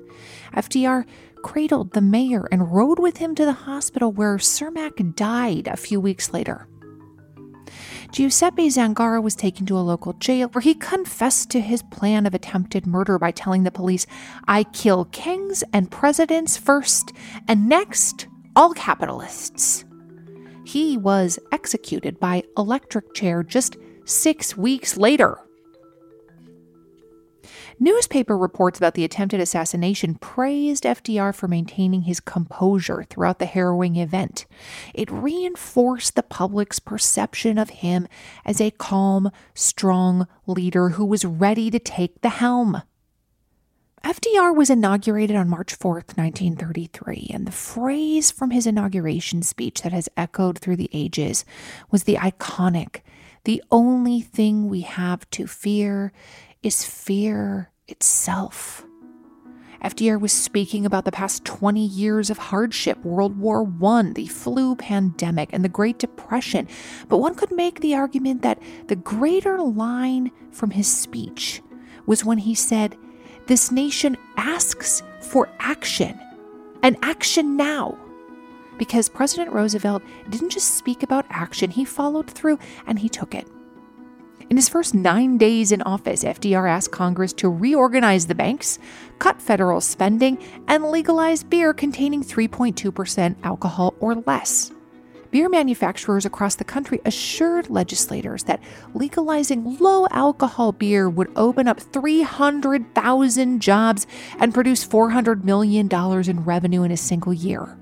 FDR 0.54 1.04
cradled 1.42 1.92
the 1.92 2.00
mayor 2.00 2.48
and 2.50 2.72
rode 2.72 2.98
with 2.98 3.18
him 3.18 3.34
to 3.34 3.44
the 3.44 3.52
hospital 3.52 4.12
where 4.12 4.38
Cermak 4.38 5.14
died 5.14 5.68
a 5.68 5.76
few 5.76 6.00
weeks 6.00 6.32
later. 6.32 6.68
Giuseppe 8.14 8.68
Zangara 8.68 9.20
was 9.20 9.35
taken 9.35 9.66
to 9.66 9.77
a 9.77 9.83
local 9.83 10.12
jail 10.12 10.46
where 10.50 10.62
he 10.62 10.74
confessed 10.74 11.50
to 11.50 11.61
his 11.61 11.83
plan 11.83 12.27
of 12.27 12.33
attempted 12.33 12.87
murder 12.87 13.18
by 13.18 13.33
telling 13.33 13.64
the 13.64 13.72
police, 13.72 14.07
I 14.46 14.62
kill 14.62 15.07
kings 15.07 15.64
and 15.72 15.90
presidents 15.90 16.57
first, 16.57 17.11
and 17.48 17.68
next, 17.68 18.29
all 18.55 18.72
capitalists. 18.72 19.85
He 20.64 20.96
was 20.96 21.40
executed 21.50 22.20
by 22.20 22.44
electric 22.57 23.14
chair 23.14 23.42
just 23.42 23.77
six 24.05 24.57
weeks 24.57 24.96
later. 24.96 25.37
Newspaper 27.80 28.37
reports 28.38 28.78
about 28.78 28.94
the 28.94 29.04
attempted 29.04 29.40
assassination 29.40 30.14
praised 30.14 30.84
FDR 30.84 31.34
for 31.34 31.48
maintaining 31.48 32.02
his 32.02 32.20
composure 32.20 33.04
throughout 33.08 33.38
the 33.38 33.46
harrowing 33.46 33.96
event. 33.96 34.46
It 34.94 35.10
reinforced 35.10 36.14
the 36.14 36.22
public's 36.22 36.78
perception 36.78 37.58
of 37.58 37.70
him 37.70 38.06
as 38.44 38.60
a 38.60 38.70
calm, 38.70 39.30
strong 39.54 40.26
leader 40.46 40.90
who 40.90 41.04
was 41.04 41.24
ready 41.24 41.70
to 41.70 41.78
take 41.78 42.20
the 42.20 42.28
helm. 42.28 42.82
FDR 44.04 44.54
was 44.54 44.68
inaugurated 44.68 45.34
on 45.34 45.48
March 45.48 45.78
4th, 45.78 46.18
1933, 46.18 47.30
and 47.32 47.46
the 47.46 47.52
phrase 47.52 48.30
from 48.30 48.50
his 48.50 48.66
inauguration 48.66 49.42
speech 49.42 49.80
that 49.80 49.92
has 49.92 50.10
echoed 50.14 50.58
through 50.58 50.76
the 50.76 50.90
ages 50.92 51.46
was 51.90 52.04
the 52.04 52.16
iconic 52.16 53.00
The 53.44 53.62
only 53.70 54.20
thing 54.20 54.68
we 54.68 54.82
have 54.82 55.28
to 55.30 55.46
fear 55.46 56.12
is 56.64 56.85
fear 56.85 57.70
itself. 57.88 58.85
FDR 59.85 60.18
was 60.18 60.33
speaking 60.33 60.87
about 60.87 61.05
the 61.05 61.12
past 61.12 61.44
20 61.44 61.85
years 61.85 62.31
of 62.31 62.38
hardship, 62.38 62.98
World 63.05 63.38
War 63.38 63.70
I, 63.83 64.12
the 64.14 64.27
flu 64.27 64.74
pandemic, 64.74 65.50
and 65.53 65.62
the 65.62 65.68
Great 65.68 65.98
Depression. 65.98 66.66
But 67.11 67.18
one 67.18 67.35
could 67.35 67.53
make 67.53 67.81
the 67.81 67.94
argument 67.94 68.40
that 68.42 68.62
the 68.87 68.96
greater 68.96 69.61
line 69.61 70.31
from 70.53 70.70
his 70.70 70.90
speech 70.90 71.61
was 72.07 72.24
when 72.24 72.38
he 72.38 72.55
said, 72.55 72.96
This 73.46 73.70
nation 73.70 74.16
asks 74.38 75.03
for 75.20 75.50
action, 75.59 76.18
and 76.83 76.96
action 77.03 77.55
now. 77.55 77.98
Because 78.79 79.11
President 79.11 79.53
Roosevelt 79.53 80.03
didn't 80.31 80.50
just 80.50 80.77
speak 80.77 81.03
about 81.03 81.27
action, 81.29 81.70
he 81.70 81.85
followed 81.85 82.31
through 82.31 82.59
and 82.87 82.98
he 82.98 83.11
took 83.11 83.35
it. 83.35 83.46
In 84.50 84.56
his 84.56 84.68
first 84.68 84.94
nine 84.94 85.38
days 85.38 85.72
in 85.72 85.82
office, 85.82 86.22
FDR 86.22 86.68
asked 86.68 86.92
Congress 86.92 87.32
to 87.34 87.48
reorganize 87.48 88.26
the 88.26 88.34
banks, 88.34 88.78
cut 89.18 89.40
federal 89.40 89.80
spending, 89.80 90.38
and 90.68 90.84
legalize 90.84 91.42
beer 91.42 91.72
containing 91.72 92.22
3.2% 92.22 93.36
alcohol 93.42 93.94
or 94.00 94.14
less. 94.14 94.70
Beer 95.30 95.48
manufacturers 95.48 96.24
across 96.24 96.54
the 96.54 96.62
country 96.62 97.00
assured 97.04 97.68
legislators 97.68 98.44
that 98.44 98.62
legalizing 98.94 99.78
low 99.78 100.06
alcohol 100.12 100.70
beer 100.70 101.10
would 101.10 101.32
open 101.34 101.66
up 101.66 101.80
300,000 101.80 103.60
jobs 103.60 104.06
and 104.38 104.54
produce 104.54 104.86
$400 104.86 105.42
million 105.42 105.88
in 105.90 106.44
revenue 106.44 106.84
in 106.84 106.92
a 106.92 106.96
single 106.96 107.32
year. 107.32 107.76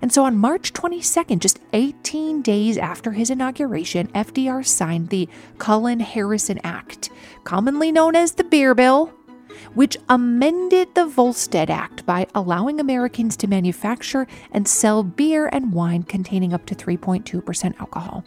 And 0.00 0.12
so 0.12 0.24
on 0.24 0.36
March 0.36 0.72
22nd, 0.72 1.40
just 1.40 1.60
18 1.72 2.42
days 2.42 2.78
after 2.78 3.12
his 3.12 3.30
inauguration, 3.30 4.08
FDR 4.08 4.64
signed 4.64 5.08
the 5.08 5.28
Cullen 5.58 6.00
Harrison 6.00 6.60
Act, 6.64 7.10
commonly 7.44 7.90
known 7.90 8.14
as 8.14 8.32
the 8.32 8.44
Beer 8.44 8.74
Bill, 8.74 9.12
which 9.74 9.96
amended 10.08 10.94
the 10.94 11.06
Volstead 11.06 11.70
Act 11.70 12.06
by 12.06 12.26
allowing 12.34 12.80
Americans 12.80 13.36
to 13.38 13.46
manufacture 13.46 14.26
and 14.52 14.68
sell 14.68 15.02
beer 15.02 15.48
and 15.52 15.72
wine 15.72 16.04
containing 16.04 16.52
up 16.52 16.66
to 16.66 16.74
3.2% 16.74 17.80
alcohol. 17.80 18.24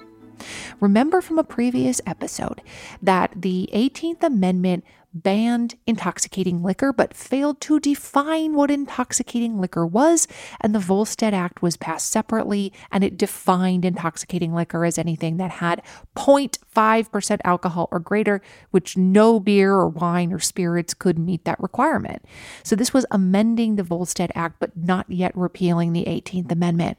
Remember 0.79 1.21
from 1.21 1.37
a 1.37 1.43
previous 1.43 2.01
episode 2.05 2.61
that 3.01 3.31
the 3.35 3.69
18th 3.73 4.23
Amendment 4.23 4.83
banned 5.13 5.75
intoxicating 5.85 6.63
liquor 6.63 6.93
but 6.93 7.13
failed 7.13 7.59
to 7.61 7.79
define 7.79 8.53
what 8.55 8.71
intoxicating 8.71 9.59
liquor 9.59 9.85
was, 9.85 10.27
and 10.59 10.73
the 10.73 10.79
Volstead 10.79 11.33
Act 11.33 11.61
was 11.61 11.77
passed 11.77 12.09
separately 12.09 12.71
and 12.91 13.03
it 13.03 13.17
defined 13.17 13.85
intoxicating 13.85 14.53
liquor 14.53 14.85
as 14.85 14.97
anything 14.97 15.37
that 15.37 15.51
had 15.51 15.81
0.5% 16.15 17.39
alcohol 17.43 17.87
or 17.91 17.99
greater, 17.99 18.41
which 18.71 18.97
no 18.97 19.39
beer 19.39 19.73
or 19.73 19.89
wine 19.89 20.31
or 20.31 20.39
spirits 20.39 20.93
could 20.93 21.19
meet 21.19 21.45
that 21.45 21.59
requirement. 21.59 22.23
So 22.63 22.75
this 22.75 22.93
was 22.93 23.05
amending 23.11 23.75
the 23.75 23.83
Volstead 23.83 24.31
Act 24.35 24.57
but 24.59 24.75
not 24.77 25.09
yet 25.09 25.35
repealing 25.35 25.93
the 25.93 26.05
18th 26.05 26.51
Amendment. 26.51 26.97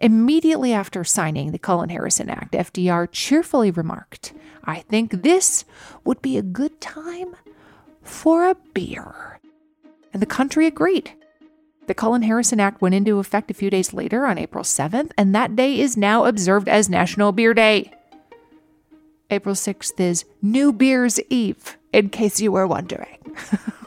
Immediately 0.00 0.72
after 0.72 1.04
signing 1.04 1.52
the 1.52 1.58
Cullen 1.58 1.90
Harrison 1.90 2.30
Act, 2.30 2.52
FDR 2.52 3.08
cheerfully 3.10 3.70
remarked, 3.70 4.32
I 4.64 4.80
think 4.80 5.22
this 5.22 5.64
would 6.04 6.22
be 6.22 6.36
a 6.36 6.42
good 6.42 6.80
time 6.80 7.36
for 8.02 8.48
a 8.48 8.56
beer. 8.74 9.40
And 10.12 10.20
the 10.20 10.26
country 10.26 10.66
agreed. 10.66 11.12
The 11.86 11.94
Cullen 11.94 12.22
Harrison 12.22 12.60
Act 12.60 12.80
went 12.80 12.94
into 12.94 13.18
effect 13.18 13.50
a 13.50 13.54
few 13.54 13.70
days 13.70 13.92
later 13.92 14.26
on 14.26 14.38
April 14.38 14.64
7th, 14.64 15.10
and 15.16 15.34
that 15.34 15.56
day 15.56 15.80
is 15.80 15.96
now 15.96 16.24
observed 16.24 16.68
as 16.68 16.88
National 16.88 17.32
Beer 17.32 17.54
Day. 17.54 17.92
April 19.28 19.54
6th 19.54 19.98
is 19.98 20.24
New 20.42 20.72
Beer's 20.72 21.20
Eve, 21.30 21.76
in 21.92 22.10
case 22.10 22.40
you 22.40 22.52
were 22.52 22.66
wondering. 22.66 23.18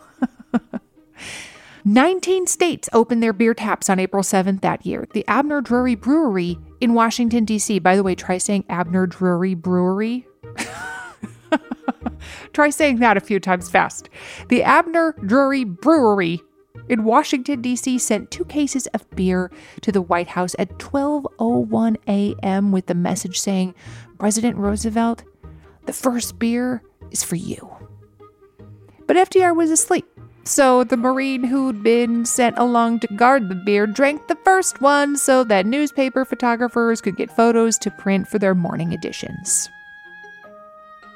19 1.86 2.48
states 2.48 2.88
opened 2.94 3.22
their 3.22 3.34
beer 3.34 3.54
taps 3.54 3.90
on 3.90 4.00
April 4.00 4.24
7th 4.24 4.62
that 4.62 4.86
year. 4.86 5.06
The 5.14 5.28
Abner 5.28 5.60
Drury 5.60 5.96
Brewery 5.96 6.58
in 6.80 6.94
Washington, 6.94 7.44
D.C. 7.44 7.80
By 7.80 7.98
the 7.98 8.04
way, 8.04 8.16
try 8.16 8.38
saying 8.38 8.64
Abner 8.70 9.06
Drury 9.06 9.54
Brewery. 9.54 10.26
try 12.54 12.70
saying 12.70 13.00
that 13.00 13.18
a 13.18 13.22
few 13.22 13.40
times 13.40 13.70
fast. 13.70 14.10
The 14.48 14.64
Abner 14.64 15.14
Drury 15.26 15.66
Brewery 15.66 16.42
in 16.88 17.04
Washington, 17.04 17.62
D.C., 17.62 17.98
sent 18.00 18.32
two 18.32 18.46
cases 18.46 18.88
of 18.88 19.10
beer 19.12 19.52
to 19.82 19.92
the 19.92 20.02
White 20.02 20.30
House 20.30 20.56
at 20.58 20.78
12:01 20.80 21.98
a.m. 22.08 22.72
with 22.72 22.86
the 22.86 22.96
message 22.96 23.40
saying, 23.40 23.74
"President 24.20 24.56
Roosevelt, 24.56 25.24
the 25.86 25.94
first 25.94 26.40
beer 26.40 26.82
is 27.12 27.24
for 27.24 27.36
you." 27.36 27.70
But 29.06 29.18
FDR 29.18 29.56
was 29.56 29.70
asleep. 29.70 30.06
So 30.46 30.84
the 30.84 30.98
Marine 30.98 31.46
who'd 31.46 31.84
been 31.84 32.26
sent 32.26 32.58
along 32.58 33.00
to 33.00 33.08
guard 33.08 33.48
the 33.48 33.56
beer 33.56 33.88
drank 33.88 34.28
the 34.28 34.36
first 34.44 34.82
one 34.82 35.16
so 35.16 35.46
that 35.46 35.66
newspaper 35.66 36.26
photographers 36.26 37.00
could 37.00 37.16
get 37.16 37.32
photos 37.32 37.78
to 37.80 37.92
print 37.92 38.28
for 38.28 38.40
their 38.40 38.54
morning 38.54 38.92
editions. 38.92 39.70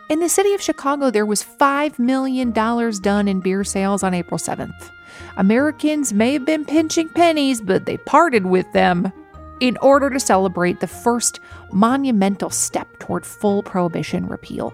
In 0.10 0.22
the 0.22 0.30
city 0.30 0.54
of 0.54 0.62
Chicago, 0.62 1.12
there 1.12 1.26
was 1.26 1.44
$5 1.44 2.00
million 2.00 2.52
done 2.52 3.28
in 3.28 3.42
beer 3.42 3.66
sales 3.66 4.04
on 4.04 4.14
April 4.14 4.38
7th. 4.38 4.92
Americans 5.36 6.14
may 6.14 6.32
have 6.32 6.46
been 6.46 6.64
pinching 6.64 7.10
pennies, 7.10 7.60
but 7.60 7.86
they 7.86 7.98
parted 7.98 8.46
with 8.46 8.72
them 8.72 9.12
in 9.60 9.76
order 9.78 10.10
to 10.10 10.20
celebrate 10.20 10.80
the 10.80 10.88
first 10.88 11.42
monumental 11.74 12.50
step 12.50 12.88
toward 13.00 13.26
full 13.26 13.64
prohibition 13.64 14.28
repeal. 14.28 14.74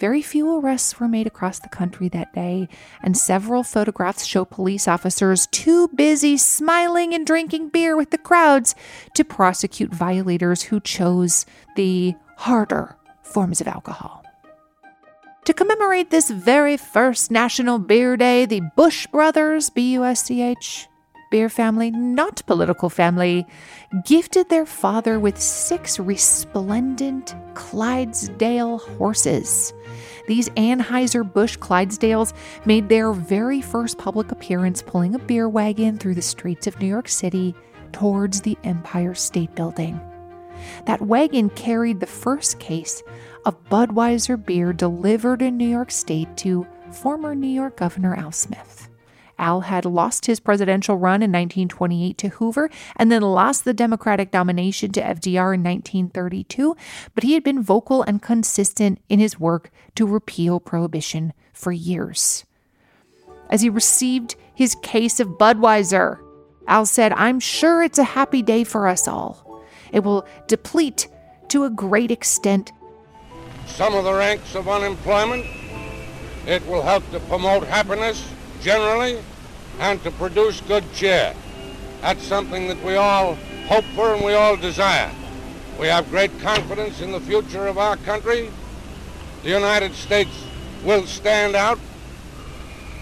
Very 0.00 0.22
few 0.22 0.58
arrests 0.58 0.98
were 0.98 1.08
made 1.08 1.26
across 1.26 1.60
the 1.60 1.68
country 1.68 2.08
that 2.08 2.32
day, 2.34 2.68
and 3.02 3.16
several 3.16 3.62
photographs 3.62 4.24
show 4.24 4.44
police 4.44 4.88
officers 4.88 5.46
too 5.52 5.88
busy 5.88 6.36
smiling 6.36 7.14
and 7.14 7.26
drinking 7.26 7.68
beer 7.68 7.96
with 7.96 8.10
the 8.10 8.18
crowds 8.18 8.74
to 9.14 9.24
prosecute 9.24 9.94
violators 9.94 10.62
who 10.62 10.80
chose 10.80 11.46
the 11.76 12.14
harder 12.36 12.96
forms 13.22 13.60
of 13.60 13.68
alcohol. 13.68 14.24
To 15.44 15.52
commemorate 15.52 16.10
this 16.10 16.30
very 16.30 16.76
first 16.76 17.30
National 17.30 17.78
Beer 17.78 18.16
Day, 18.16 18.46
the 18.46 18.62
Busch 18.76 19.06
Brothers, 19.06 19.70
B 19.70 19.92
U 19.92 20.04
S 20.04 20.24
C 20.24 20.42
H, 20.42 20.88
Beer 21.30 21.48
family, 21.48 21.90
not 21.90 22.46
political 22.46 22.88
family, 22.88 23.46
gifted 24.06 24.48
their 24.48 24.66
father 24.66 25.18
with 25.18 25.40
six 25.40 25.98
resplendent 25.98 27.34
Clydesdale 27.54 28.78
horses. 28.78 29.72
These 30.26 30.48
Anheuser-Busch 30.50 31.58
Clydesdales 31.58 32.32
made 32.64 32.88
their 32.88 33.12
very 33.12 33.60
first 33.60 33.98
public 33.98 34.32
appearance 34.32 34.80
pulling 34.82 35.14
a 35.14 35.18
beer 35.18 35.48
wagon 35.48 35.98
through 35.98 36.14
the 36.14 36.22
streets 36.22 36.66
of 36.66 36.80
New 36.80 36.86
York 36.86 37.08
City 37.08 37.54
towards 37.92 38.40
the 38.40 38.56
Empire 38.64 39.14
State 39.14 39.54
Building. 39.54 40.00
That 40.86 41.02
wagon 41.02 41.50
carried 41.50 42.00
the 42.00 42.06
first 42.06 42.58
case 42.58 43.02
of 43.44 43.62
Budweiser 43.68 44.42
beer 44.42 44.72
delivered 44.72 45.42
in 45.42 45.56
New 45.58 45.68
York 45.68 45.90
State 45.90 46.34
to 46.38 46.66
former 46.90 47.34
New 47.34 47.48
York 47.48 47.76
Governor 47.76 48.14
Al 48.14 48.32
Smith. 48.32 48.73
Al 49.38 49.62
had 49.62 49.84
lost 49.84 50.26
his 50.26 50.40
presidential 50.40 50.96
run 50.96 51.22
in 51.22 51.30
1928 51.30 52.18
to 52.18 52.28
Hoover 52.28 52.70
and 52.96 53.10
then 53.10 53.22
lost 53.22 53.64
the 53.64 53.74
Democratic 53.74 54.32
nomination 54.32 54.92
to 54.92 55.00
FDR 55.00 55.54
in 55.54 55.62
1932, 55.62 56.76
but 57.14 57.24
he 57.24 57.34
had 57.34 57.42
been 57.42 57.62
vocal 57.62 58.02
and 58.02 58.22
consistent 58.22 59.00
in 59.08 59.18
his 59.18 59.40
work 59.40 59.70
to 59.94 60.06
repeal 60.06 60.60
prohibition 60.60 61.32
for 61.52 61.72
years. 61.72 62.44
As 63.50 63.62
he 63.62 63.68
received 63.68 64.36
his 64.54 64.76
case 64.82 65.20
of 65.20 65.38
Budweiser, 65.38 66.18
Al 66.66 66.86
said, 66.86 67.12
I'm 67.12 67.40
sure 67.40 67.82
it's 67.82 67.98
a 67.98 68.04
happy 68.04 68.42
day 68.42 68.64
for 68.64 68.88
us 68.88 69.06
all. 69.06 69.62
It 69.92 70.00
will 70.00 70.26
deplete 70.48 71.08
to 71.48 71.64
a 71.64 71.70
great 71.70 72.10
extent 72.10 72.72
some 73.66 73.94
of 73.94 74.04
the 74.04 74.12
ranks 74.12 74.54
of 74.54 74.68
unemployment. 74.68 75.46
It 76.46 76.66
will 76.66 76.82
help 76.82 77.08
to 77.10 77.20
promote 77.20 77.66
happiness 77.66 78.28
generally 78.64 79.22
and 79.78 80.02
to 80.02 80.10
produce 80.12 80.62
good 80.62 80.84
cheer. 80.94 81.34
That's 82.00 82.24
something 82.24 82.66
that 82.68 82.82
we 82.82 82.96
all 82.96 83.34
hope 83.66 83.84
for 83.94 84.14
and 84.14 84.24
we 84.24 84.32
all 84.32 84.56
desire. 84.56 85.12
We 85.78 85.86
have 85.88 86.08
great 86.08 86.36
confidence 86.40 87.02
in 87.02 87.12
the 87.12 87.20
future 87.20 87.66
of 87.66 87.76
our 87.76 87.96
country. 87.98 88.50
The 89.42 89.50
United 89.50 89.94
States 89.94 90.30
will 90.82 91.04
stand 91.04 91.54
out. 91.54 91.78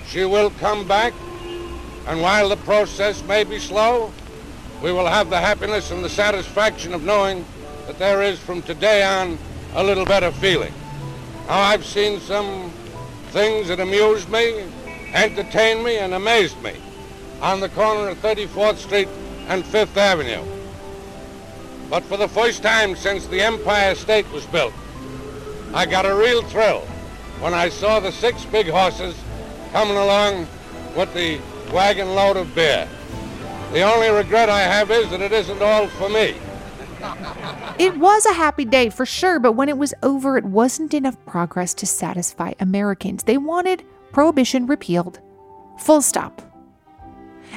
She 0.09 0.25
will 0.25 0.51
come 0.51 0.87
back. 0.88 1.14
And 2.09 2.20
while 2.20 2.48
the 2.48 2.57
process 2.57 3.22
may 3.25 3.44
be 3.44 3.61
slow, 3.61 4.12
we 4.83 4.90
will 4.90 5.07
have 5.07 5.31
the 5.31 5.38
happiness 5.38 5.92
and 5.92 6.05
the 6.05 6.09
satisfaction 6.09 6.92
of 6.92 7.05
knowing 7.05 7.44
that 7.87 7.98
there 7.98 8.22
is 8.22 8.40
from 8.40 8.62
today 8.62 9.05
on 9.05 9.38
a 9.75 9.85
little 9.85 10.05
better 10.05 10.33
feeling. 10.33 10.75
Now, 11.46 11.59
I've 11.59 11.85
seen 11.85 12.18
some 12.18 12.72
things 13.31 13.68
that 13.68 13.79
amused 13.79 14.29
me, 14.29 14.64
entertained 15.12 15.85
me, 15.85 15.98
and 15.98 16.14
amazed 16.14 16.61
me 16.62 16.75
on 17.40 17.61
the 17.61 17.68
corner 17.70 18.09
of 18.09 18.18
34th 18.18 18.77
Street 18.77 19.09
and 19.48 19.64
Fifth 19.64 19.96
Avenue. 19.96 20.44
But 21.90 22.05
for 22.05 22.16
the 22.16 22.29
first 22.29 22.62
time 22.62 22.96
since 22.96 23.27
the 23.27 23.40
Empire 23.42 23.94
State 23.94 24.31
was 24.33 24.46
built, 24.46 24.72
I 25.75 25.87
got 25.87 26.07
a 26.07 26.14
real 26.14 26.42
thrill 26.42 26.81
when 27.40 27.53
I 27.55 27.68
saw 27.68 27.98
the 28.01 28.12
six 28.12 28.44
big 28.46 28.68
horses 28.68 29.14
coming 29.72 29.96
along 29.96 30.46
with 30.96 31.12
the 31.14 31.40
wagon 31.72 32.14
load 32.14 32.37
of 32.37 32.55
beer. 32.55 32.88
The 33.72 33.83
only 33.83 34.11
regret 34.11 34.48
I 34.48 34.61
have 34.61 34.90
is 34.90 35.11
that 35.11 35.20
it 35.20 35.33
isn't 35.33 35.62
all 35.62 35.88
for 35.88 36.09
me. 36.09 36.37
It 37.79 37.96
was 37.96 38.27
a 38.27 38.35
happy 38.35 38.64
day 38.64 38.90
for 38.90 39.05
sure, 39.05 39.40
but 39.40 39.53
when 39.53 39.68
it 39.68 39.79
was 39.79 39.92
over, 40.03 40.37
it 40.37 40.44
wasn't 40.44 40.94
enough 40.94 41.16
progress 41.27 41.75
to 41.75 41.87
satisfy 41.87 42.53
Americans. 42.61 43.25
They 43.25 43.38
wanted 43.38 43.83
prohibition 44.12 44.66
repealed. 44.66 45.20
Full 45.79 46.03
stop. 46.03 46.42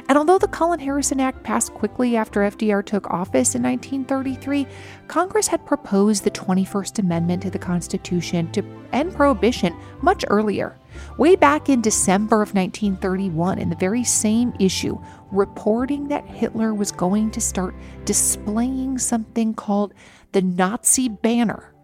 And 0.10 0.18
although 0.18 0.38
the 0.38 0.48
Cullen 0.48 0.80
Harrison 0.80 1.20
Act 1.20 1.44
passed 1.44 1.74
quickly 1.74 2.16
after 2.18 2.42
FDR 2.42 2.86
took 2.86 3.10
office 3.10 3.56
in 3.56 3.64
1933, 3.64 4.68
Congress 5.08 5.48
had 5.48 5.66
proposed 5.66 6.24
the 6.24 6.32
21st 6.32 7.00
Amendment 7.00 7.44
to 7.44 7.50
the 7.50 7.60
Constitution 7.60 8.52
to 8.52 8.64
end 8.92 9.16
prohibition 9.16 9.76
much 10.02 10.26
earlier. 10.30 10.78
Way 11.18 11.36
back 11.36 11.70
in 11.70 11.82
December 11.82 12.42
of 12.42 12.54
1931, 12.54 13.60
in 13.60 13.70
the 13.70 13.76
very 13.76 14.04
same 14.04 14.54
issue, 14.60 14.98
reporting 15.32 16.08
that 16.08 16.26
Hitler 16.26 16.74
was 16.74 16.92
going 16.92 17.32
to 17.32 17.42
start 17.42 17.76
displaying 18.06 18.98
something 18.98 19.54
called 19.54 19.94
the 20.32 20.42
Nazi 20.42 21.10
banner. 21.10 21.75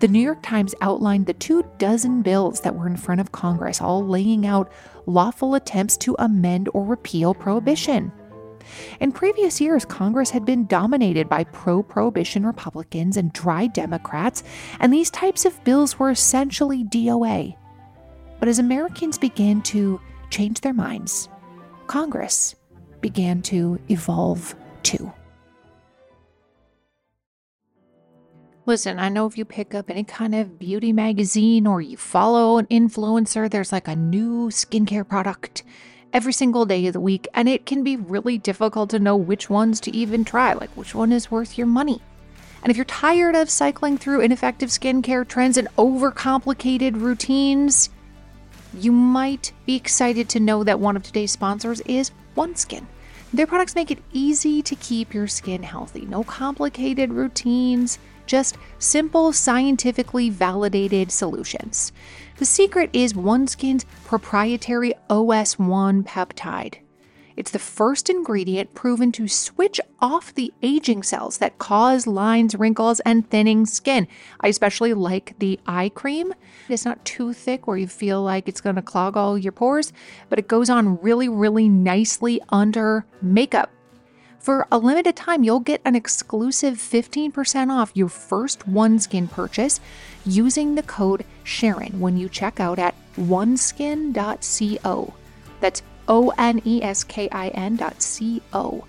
The 0.00 0.08
New 0.08 0.20
York 0.20 0.42
Times 0.42 0.74
outlined 0.80 1.26
the 1.26 1.34
two 1.34 1.64
dozen 1.78 2.22
bills 2.22 2.60
that 2.60 2.74
were 2.74 2.86
in 2.86 2.96
front 2.96 3.20
of 3.20 3.32
Congress, 3.32 3.80
all 3.80 4.04
laying 4.04 4.46
out 4.46 4.72
lawful 5.06 5.54
attempts 5.54 5.96
to 5.98 6.16
amend 6.18 6.68
or 6.74 6.84
repeal 6.84 7.32
prohibition. 7.32 8.12
In 9.00 9.12
previous 9.12 9.60
years, 9.60 9.84
Congress 9.84 10.30
had 10.30 10.44
been 10.44 10.66
dominated 10.66 11.28
by 11.28 11.44
pro 11.44 11.82
prohibition 11.82 12.44
Republicans 12.44 13.16
and 13.16 13.32
dry 13.32 13.66
Democrats, 13.66 14.42
and 14.80 14.92
these 14.92 15.10
types 15.10 15.44
of 15.44 15.62
bills 15.64 15.98
were 15.98 16.10
essentially 16.10 16.84
DOA. 16.84 17.56
But 18.40 18.48
as 18.48 18.58
Americans 18.58 19.16
began 19.16 19.62
to 19.62 20.00
change 20.30 20.60
their 20.60 20.74
minds, 20.74 21.28
Congress 21.86 22.56
began 23.00 23.42
to 23.42 23.78
evolve 23.88 24.54
too. 24.82 25.12
Listen, 28.66 28.98
I 28.98 29.10
know 29.10 29.26
if 29.26 29.36
you 29.36 29.44
pick 29.44 29.74
up 29.74 29.90
any 29.90 30.04
kind 30.04 30.34
of 30.34 30.58
beauty 30.58 30.90
magazine 30.90 31.66
or 31.66 31.82
you 31.82 31.98
follow 31.98 32.56
an 32.56 32.64
influencer, 32.68 33.50
there's 33.50 33.72
like 33.72 33.88
a 33.88 33.94
new 33.94 34.48
skincare 34.48 35.06
product 35.06 35.62
every 36.14 36.32
single 36.32 36.64
day 36.64 36.86
of 36.86 36.94
the 36.94 37.00
week, 37.00 37.28
and 37.34 37.46
it 37.46 37.66
can 37.66 37.84
be 37.84 37.96
really 37.96 38.38
difficult 38.38 38.88
to 38.88 38.98
know 38.98 39.16
which 39.16 39.50
ones 39.50 39.80
to 39.80 39.94
even 39.94 40.24
try, 40.24 40.54
like 40.54 40.70
which 40.70 40.94
one 40.94 41.12
is 41.12 41.30
worth 41.30 41.58
your 41.58 41.66
money. 41.66 42.00
And 42.62 42.70
if 42.70 42.78
you're 42.78 42.86
tired 42.86 43.36
of 43.36 43.50
cycling 43.50 43.98
through 43.98 44.20
ineffective 44.20 44.70
skincare 44.70 45.28
trends 45.28 45.58
and 45.58 45.68
overcomplicated 45.76 46.98
routines, 46.98 47.90
you 48.72 48.92
might 48.92 49.52
be 49.66 49.76
excited 49.76 50.30
to 50.30 50.40
know 50.40 50.64
that 50.64 50.80
one 50.80 50.96
of 50.96 51.02
today's 51.02 51.32
sponsors 51.32 51.82
is 51.82 52.12
OneSkin. 52.34 52.86
Their 53.34 53.46
products 53.46 53.74
make 53.74 53.90
it 53.90 54.02
easy 54.14 54.62
to 54.62 54.74
keep 54.76 55.12
your 55.12 55.26
skin 55.26 55.62
healthy. 55.62 56.06
No 56.06 56.24
complicated 56.24 57.12
routines, 57.12 57.98
just 58.26 58.58
simple, 58.78 59.32
scientifically 59.32 60.30
validated 60.30 61.10
solutions. 61.10 61.92
The 62.36 62.44
secret 62.44 62.90
is 62.92 63.12
OneSkin's 63.12 63.84
proprietary 64.04 64.94
OS1 65.08 66.04
peptide. 66.04 66.78
It's 67.36 67.50
the 67.50 67.58
first 67.58 68.08
ingredient 68.08 68.74
proven 68.74 69.10
to 69.12 69.26
switch 69.26 69.80
off 70.00 70.34
the 70.34 70.52
aging 70.62 71.02
cells 71.02 71.38
that 71.38 71.58
cause 71.58 72.06
lines, 72.06 72.54
wrinkles, 72.54 73.00
and 73.00 73.28
thinning 73.28 73.66
skin. 73.66 74.06
I 74.40 74.48
especially 74.48 74.94
like 74.94 75.34
the 75.40 75.58
eye 75.66 75.90
cream. 75.94 76.32
It's 76.68 76.84
not 76.84 77.04
too 77.04 77.32
thick 77.32 77.66
where 77.66 77.76
you 77.76 77.88
feel 77.88 78.22
like 78.22 78.48
it's 78.48 78.60
going 78.60 78.76
to 78.76 78.82
clog 78.82 79.16
all 79.16 79.36
your 79.36 79.52
pores, 79.52 79.92
but 80.28 80.38
it 80.38 80.46
goes 80.46 80.70
on 80.70 81.00
really, 81.00 81.28
really 81.28 81.68
nicely 81.68 82.40
under 82.50 83.04
makeup. 83.20 83.73
For 84.44 84.66
a 84.70 84.76
limited 84.76 85.16
time, 85.16 85.42
you'll 85.42 85.60
get 85.60 85.80
an 85.86 85.96
exclusive 85.96 86.74
15% 86.74 87.70
off 87.70 87.92
your 87.94 88.10
first 88.10 88.70
OneSkin 88.70 89.30
purchase 89.30 89.80
using 90.26 90.74
the 90.74 90.82
code 90.82 91.24
Sharon 91.44 91.98
when 91.98 92.18
you 92.18 92.28
check 92.28 92.60
out 92.60 92.78
at 92.78 92.94
oneskin.co. 93.16 95.14
That's 95.60 95.82
O 96.06 96.30
N 96.36 96.60
E 96.66 96.82
S 96.82 97.04
K 97.04 97.26
I 97.30 97.48
N 97.48 97.76
dot 97.76 98.02
C 98.02 98.42
O. 98.52 98.84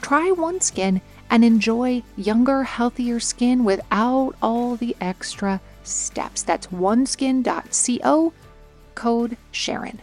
Try 0.00 0.30
OneSkin 0.30 1.00
and 1.28 1.44
enjoy 1.44 2.04
younger, 2.16 2.62
healthier 2.62 3.18
skin 3.18 3.64
without 3.64 4.36
all 4.40 4.76
the 4.76 4.94
extra 5.00 5.60
steps. 5.82 6.44
That's 6.44 6.68
oneskin.co, 6.68 8.32
code 8.94 9.36
Sharon. 9.50 10.02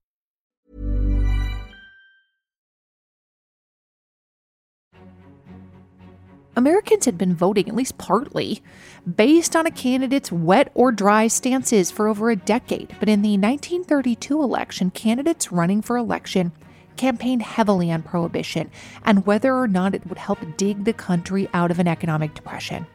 Americans 6.55 7.05
had 7.05 7.17
been 7.17 7.33
voting, 7.33 7.69
at 7.69 7.75
least 7.75 7.97
partly, 7.97 8.61
based 9.15 9.55
on 9.55 9.65
a 9.65 9.71
candidate's 9.71 10.31
wet 10.31 10.71
or 10.73 10.91
dry 10.91 11.27
stances 11.27 11.89
for 11.89 12.07
over 12.07 12.29
a 12.29 12.35
decade. 12.35 12.95
But 12.99 13.09
in 13.09 13.21
the 13.21 13.37
1932 13.37 14.41
election, 14.41 14.91
candidates 14.91 15.51
running 15.51 15.81
for 15.81 15.97
election 15.97 16.51
campaigned 16.97 17.41
heavily 17.41 17.91
on 17.91 18.03
prohibition 18.03 18.69
and 19.03 19.25
whether 19.25 19.55
or 19.55 19.67
not 19.67 19.95
it 19.95 20.05
would 20.07 20.17
help 20.17 20.39
dig 20.57 20.83
the 20.83 20.93
country 20.93 21.47
out 21.53 21.71
of 21.71 21.79
an 21.79 21.87
economic 21.87 22.33
depression. 22.33 22.85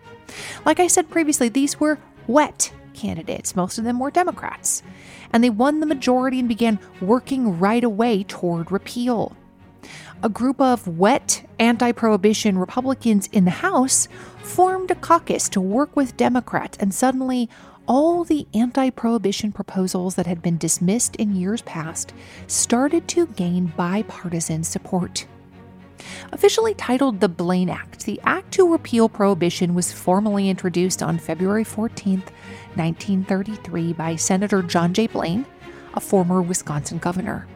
Like 0.64 0.78
I 0.78 0.86
said 0.86 1.11
previously, 1.11 1.48
these 1.48 1.80
were 1.80 1.98
wet 2.26 2.72
candidates. 2.94 3.57
Most 3.57 3.78
of 3.78 3.84
them 3.84 3.98
were 3.98 4.11
Democrats. 4.11 4.82
And 5.32 5.42
they 5.42 5.50
won 5.50 5.80
the 5.80 5.86
majority 5.86 6.38
and 6.38 6.48
began 6.48 6.78
working 7.00 7.59
right 7.59 7.82
away 7.82 8.24
toward 8.24 8.70
repeal 8.70 9.36
a 10.22 10.28
group 10.28 10.61
of 10.61 10.87
wet 10.87 11.47
anti 11.59 11.93
prohibition 11.93 12.59
Republicans 12.59 13.28
in 13.32 13.45
the 13.45 13.51
House 13.51 14.09
formed 14.39 14.91
a 14.91 14.95
caucus 14.95 15.49
to 15.51 15.61
work 15.61 15.95
with 15.97 16.16
Democrats, 16.16 16.78
and 16.78 16.95
suddenly 16.95 17.49
all 17.87 18.24
the 18.24 18.47
anti 18.55 18.91
prohibition 18.91 19.53
proposals 19.53 20.14
that 20.16 20.26
had 20.26 20.43
been 20.43 20.59
dismissed 20.59 21.16
in 21.16 21.37
years 21.37 21.62
past 21.62 22.12
started 22.47 23.07
to 23.09 23.26
gain 23.28 23.66
bipartisan 23.76 24.64
support. 24.64 25.26
Officially 26.32 26.74
titled 26.74 27.20
the 27.20 27.28
Blaine 27.28 27.70
Act, 27.70 28.05
the 28.05 28.20
act 28.24 28.53
to 28.53 28.70
repeal 28.70 29.09
prohibition 29.09 29.74
was 29.74 29.93
formally 29.93 30.49
introduced 30.49 31.03
on 31.03 31.18
February 31.18 31.64
14, 31.64 32.18
1933, 32.74 33.93
by 33.93 34.16
Senator 34.16 34.62
John 34.62 34.93
J. 34.93 35.07
Blaine, 35.07 35.47
a 35.95 36.01
former 36.01 36.43
Wisconsin 36.43 36.99
governor. 36.99 37.47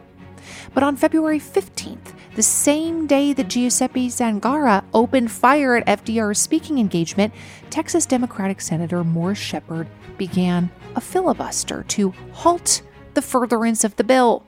But 0.73 0.83
on 0.83 0.95
February 0.95 1.39
15th, 1.39 2.13
the 2.35 2.43
same 2.43 3.07
day 3.07 3.33
that 3.33 3.49
Giuseppe 3.49 4.07
Zangara 4.07 4.83
opened 4.93 5.31
fire 5.31 5.75
at 5.75 6.05
FDR's 6.05 6.39
speaking 6.39 6.79
engagement, 6.79 7.33
Texas 7.69 8.05
Democratic 8.05 8.61
Senator 8.61 9.03
Morris 9.03 9.37
Sheppard 9.37 9.87
began 10.17 10.71
a 10.95 11.01
filibuster 11.01 11.83
to 11.89 12.13
halt 12.31 12.81
the 13.15 13.21
furtherance 13.21 13.83
of 13.83 13.95
the 13.97 14.03
bill. 14.03 14.45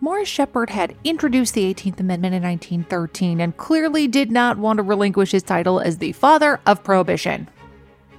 Morris 0.00 0.28
Sheppard 0.28 0.70
had 0.70 0.94
introduced 1.02 1.54
the 1.54 1.74
18th 1.74 1.98
Amendment 1.98 2.34
in 2.34 2.42
1913 2.42 3.40
and 3.40 3.56
clearly 3.56 4.06
did 4.06 4.30
not 4.30 4.58
want 4.58 4.76
to 4.76 4.82
relinquish 4.82 5.32
his 5.32 5.42
title 5.42 5.80
as 5.80 5.98
the 5.98 6.12
father 6.12 6.60
of 6.66 6.84
prohibition. 6.84 7.48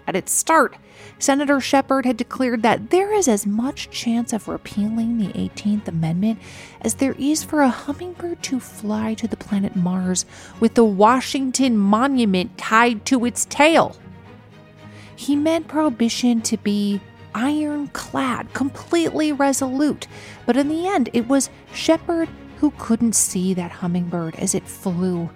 At 0.08 0.16
its 0.18 0.34
start, 0.34 0.76
Senator 1.20 1.60
Sheppard 1.60 2.06
had 2.06 2.16
declared 2.16 2.62
that 2.62 2.92
there 2.92 3.12
is 3.12 3.28
as 3.28 3.48
much 3.48 3.90
chance 3.90 4.34
of 4.34 4.48
repealing 4.48 5.18
the 5.18 5.34
18th 5.34 5.88
Amendment 5.88 6.40
as 6.82 6.96
there 6.96 7.16
is 7.18 7.44
for 7.44 7.62
a 7.62 7.70
hummingbird 7.70 8.44
to 8.44 8.60
fly 8.60 9.16
to 9.16 9.28
the 9.28 9.38
planet 9.38 9.76
Mars 9.76 10.26
with 10.60 10.76
the 10.76 10.84
Washington 10.84 11.76
Monument 11.78 12.56
tied 12.58 13.04
to 13.06 13.26
its 13.26 13.46
tail. 13.46 13.96
He 15.16 15.36
meant 15.36 15.68
prohibition 15.68 16.42
to 16.42 16.58
be 16.58 17.02
ironclad, 17.34 18.54
completely 18.54 19.32
resolute, 19.32 20.08
but 20.46 20.56
in 20.56 20.70
the 20.70 20.88
end, 20.88 21.10
it 21.14 21.28
was 21.28 21.50
Sheppard 21.74 22.30
who 22.58 22.72
couldn't 22.78 23.14
see 23.14 23.56
that 23.56 23.72
hummingbird 23.72 24.36
as 24.36 24.54
it 24.54 24.68
flew 24.68 25.30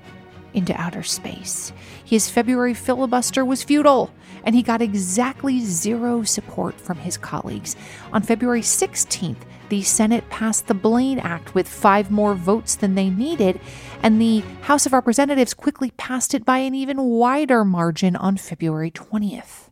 into 0.53 0.79
outer 0.79 1.03
space. 1.03 1.71
His 2.03 2.29
February 2.29 2.73
filibuster 2.73 3.45
was 3.45 3.63
futile, 3.63 4.11
and 4.43 4.55
he 4.55 4.63
got 4.63 4.81
exactly 4.81 5.59
zero 5.59 6.23
support 6.23 6.79
from 6.79 6.97
his 6.97 7.17
colleagues. 7.17 7.75
On 8.11 8.21
February 8.21 8.61
16th, 8.61 9.43
the 9.69 9.81
Senate 9.81 10.29
passed 10.29 10.67
the 10.67 10.73
Blaine 10.73 11.19
Act 11.19 11.55
with 11.55 11.67
five 11.67 12.11
more 12.11 12.35
votes 12.35 12.75
than 12.75 12.95
they 12.95 13.09
needed, 13.09 13.59
and 14.03 14.19
the 14.19 14.43
House 14.63 14.85
of 14.85 14.93
Representatives 14.93 15.53
quickly 15.53 15.91
passed 15.91 16.33
it 16.33 16.43
by 16.43 16.57
an 16.57 16.75
even 16.75 17.01
wider 17.03 17.63
margin 17.63 18.15
on 18.15 18.35
February 18.35 18.91
20th. 18.91 19.69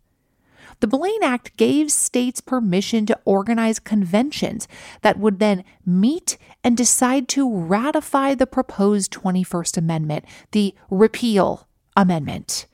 The 0.80 0.88
Blaine 0.88 1.24
Act 1.24 1.58
gave 1.58 1.92
states 1.92 2.40
permission 2.40 3.06
to 3.08 3.20
organize 3.26 3.80
conventions 3.80 4.66
that 5.02 5.20
would 5.20 5.40
then 5.40 5.66
meet 5.86 6.38
and 6.64 6.76
decide 6.76 7.28
to 7.30 7.54
ratify 7.54 8.36
the 8.36 8.48
proposed 8.48 9.12
21st 9.12 9.78
Amendment, 9.78 10.26
the 10.52 10.74
Repeal 10.90 11.68
Amendment. 11.96 12.66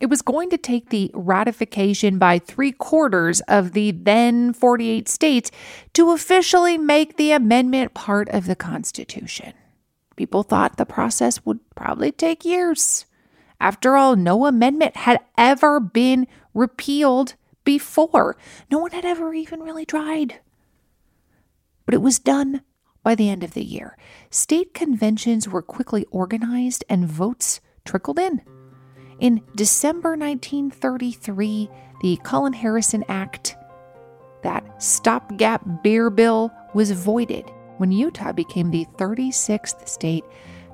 It 0.00 0.06
was 0.06 0.22
going 0.22 0.50
to 0.50 0.58
take 0.58 0.90
the 0.90 1.10
ratification 1.14 2.18
by 2.18 2.38
three 2.38 2.72
quarters 2.72 3.40
of 3.42 3.72
the 3.72 3.90
then 3.92 4.52
48 4.52 5.08
states 5.08 5.50
to 5.92 6.10
officially 6.10 6.78
make 6.78 7.16
the 7.16 7.32
amendment 7.32 7.94
part 7.94 8.28
of 8.30 8.46
the 8.46 8.56
Constitution. 8.56 9.52
People 10.16 10.42
thought 10.42 10.76
the 10.76 10.86
process 10.86 11.44
would 11.44 11.60
probably 11.74 12.12
take 12.12 12.44
years. 12.44 13.06
After 13.60 13.96
all, 13.96 14.16
no 14.16 14.46
amendment 14.46 14.96
had 14.96 15.20
ever 15.36 15.80
been 15.80 16.26
repealed 16.52 17.34
before. 17.64 18.36
No 18.70 18.78
one 18.78 18.92
had 18.92 19.04
ever 19.04 19.32
even 19.34 19.60
really 19.60 19.86
tried. 19.86 20.40
But 21.86 21.94
it 21.94 22.02
was 22.02 22.18
done 22.18 22.62
by 23.04 23.14
the 23.14 23.28
end 23.28 23.44
of 23.44 23.54
the 23.54 23.62
year. 23.62 23.96
State 24.30 24.74
conventions 24.74 25.48
were 25.48 25.62
quickly 25.62 26.04
organized 26.10 26.84
and 26.88 27.06
votes 27.06 27.60
trickled 27.84 28.18
in. 28.18 28.42
In 29.20 29.42
December 29.54 30.16
1933, 30.16 31.70
the 32.02 32.18
Cullen 32.24 32.52
Harrison 32.52 33.04
Act, 33.08 33.56
that 34.42 34.82
stopgap 34.82 35.62
beer 35.84 36.10
bill, 36.10 36.50
was 36.74 36.90
voided 36.90 37.48
when 37.76 37.92
Utah 37.92 38.32
became 38.32 38.70
the 38.70 38.86
36th 38.96 39.86
state 39.86 40.24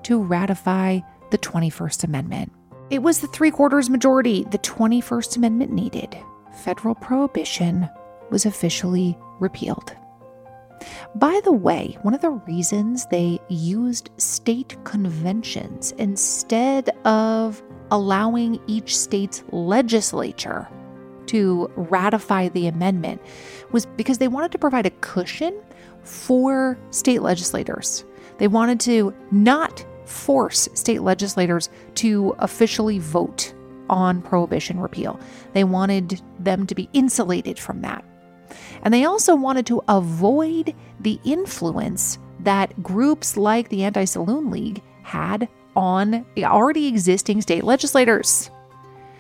to 0.05 0.22
ratify 0.22 1.01
the 1.31 1.39
21st 1.39 2.05
Amendment. 2.05 2.53
It 2.89 3.03
was 3.03 3.20
the 3.20 3.28
three 3.28 3.51
quarters 3.51 3.91
majority 3.91 4.45
the 4.45 4.59
21st 4.59 5.37
Amendment 5.37 5.72
needed 5.72 6.16
federal 6.53 6.95
prohibition 6.95 7.89
was 8.31 8.47
officially 8.47 9.16
repealed. 9.39 9.95
By 11.14 11.41
the 11.45 11.53
way, 11.53 11.99
one 12.03 12.14
of 12.14 12.20
the 12.20 12.31
reasons 12.31 13.07
they 13.07 13.41
used 13.49 14.11
state 14.16 14.76
conventions 14.85 15.93
instead 15.99 16.91
of 17.05 17.62
allowing 17.91 18.61
each 18.66 18.97
state's 18.97 19.43
legislature 19.51 20.68
to 21.26 21.70
ratify 21.76 22.49
the 22.49 22.66
amendment 22.66 23.20
was 23.72 23.87
because 23.87 24.18
they 24.18 24.28
wanted 24.28 24.53
to 24.53 24.59
provide 24.59 24.87
a 24.87 24.91
cushion 24.91 25.61
for 26.03 26.78
state 26.91 27.22
legislators. 27.22 28.05
They 28.39 28.49
wanted 28.49 28.81
to 28.81 29.14
not 29.31 29.85
force 30.07 30.68
state 30.74 31.03
legislators 31.03 31.68
to 31.97 32.35
officially 32.39 32.99
vote 32.99 33.55
on 33.89 34.22
prohibition 34.22 34.81
repeal. 34.81 35.20
They 35.53 35.64
wanted 35.64 36.20
them 36.39 36.66
to 36.66 36.74
be 36.74 36.89
insulated 36.93 37.59
from 37.59 37.83
that. 37.83 38.05
And 38.83 38.93
they 38.93 39.05
also 39.05 39.35
wanted 39.35 39.66
to 39.66 39.83
avoid 39.89 40.74
the 41.01 41.18
influence 41.24 42.18
that 42.41 42.83
groups 42.83 43.37
like 43.37 43.68
the 43.68 43.85
Anti 43.85 44.05
Saloon 44.05 44.51
League 44.51 44.83
had 45.03 45.49
on 45.76 46.24
the 46.35 46.45
already 46.45 46.87
existing 46.87 47.43
state 47.43 47.64
legislators. 47.64 48.51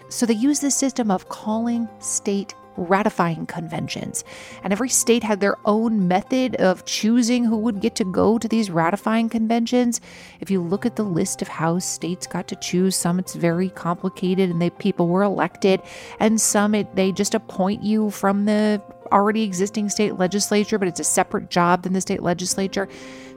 So 0.08 0.26
they 0.26 0.34
used 0.34 0.62
the 0.62 0.70
system 0.70 1.10
of 1.10 1.28
calling 1.28 1.88
state 2.00 2.54
ratifying 2.76 3.46
conventions. 3.46 4.24
And 4.64 4.72
every 4.72 4.88
state 4.88 5.22
had 5.22 5.40
their 5.40 5.56
own 5.64 6.08
method 6.08 6.56
of 6.56 6.84
choosing 6.84 7.44
who 7.44 7.58
would 7.58 7.80
get 7.80 7.94
to 7.96 8.04
go 8.04 8.38
to 8.38 8.48
these 8.48 8.70
ratifying 8.70 9.28
conventions. 9.28 10.00
If 10.40 10.50
you 10.50 10.62
look 10.62 10.86
at 10.86 10.96
the 10.96 11.02
list 11.02 11.42
of 11.42 11.48
how 11.48 11.78
states 11.78 12.26
got 12.26 12.48
to 12.48 12.56
choose, 12.56 12.96
some 12.96 13.18
it's 13.18 13.34
very 13.34 13.70
complicated 13.70 14.50
and 14.50 14.60
they 14.60 14.70
people 14.70 15.08
were 15.08 15.22
elected, 15.22 15.82
and 16.18 16.40
some 16.40 16.74
it, 16.74 16.94
they 16.96 17.12
just 17.12 17.34
appoint 17.34 17.82
you 17.82 18.10
from 18.10 18.46
the 18.46 18.82
already 19.12 19.42
existing 19.42 19.88
state 19.88 20.18
legislature, 20.18 20.78
but 20.78 20.88
it's 20.88 21.00
a 21.00 21.04
separate 21.04 21.50
job 21.50 21.82
than 21.82 21.92
the 21.92 22.00
state 22.00 22.22
legislature. 22.22 22.88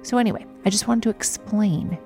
So, 0.01 0.17
anyway, 0.17 0.45
I 0.65 0.69
just 0.69 0.87
wanted 0.87 1.03
to 1.03 1.09
explain 1.09 1.97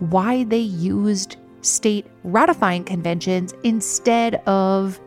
why 0.00 0.44
they 0.44 0.58
used 0.58 1.36
state 1.62 2.06
ratifying 2.24 2.84
conventions 2.84 3.54
instead 3.64 4.36
of 4.46 5.00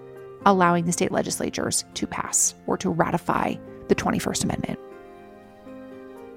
allowing 0.45 0.85
the 0.85 0.91
state 0.91 1.11
legislatures 1.11 1.85
to 1.93 2.07
pass 2.07 2.55
or 2.67 2.77
to 2.77 2.89
ratify 2.89 3.55
the 3.87 3.95
21st 3.95 4.43
Amendment. 4.45 4.79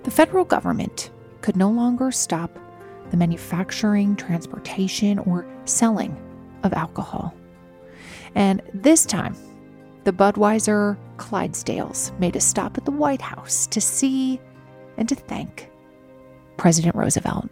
The 0.05 0.11
federal 0.11 0.45
government 0.45 1.11
could 1.41 1.57
no 1.57 1.71
longer 1.71 2.11
stop 2.13 2.59
the 3.11 3.17
manufacturing, 3.17 4.17
transportation, 4.17 5.19
or 5.21 5.47
selling 5.65 6.17
of 6.63 6.73
alcohol. 6.73 7.35
And 8.35 8.61
this 8.73 9.07
time, 9.07 9.37
the 10.05 10.13
Budweiser 10.13 10.99
Clydesdales 11.17 12.17
made 12.19 12.37
a 12.37 12.41
stop 12.41 12.77
at 12.77 12.85
the 12.85 12.91
White 12.91 13.23
House 13.23 13.67
to 13.69 13.81
see 13.81 14.41
and 14.97 15.09
to 15.09 15.15
thank 15.15 15.71
President 16.57 16.95
Roosevelt. 16.95 17.49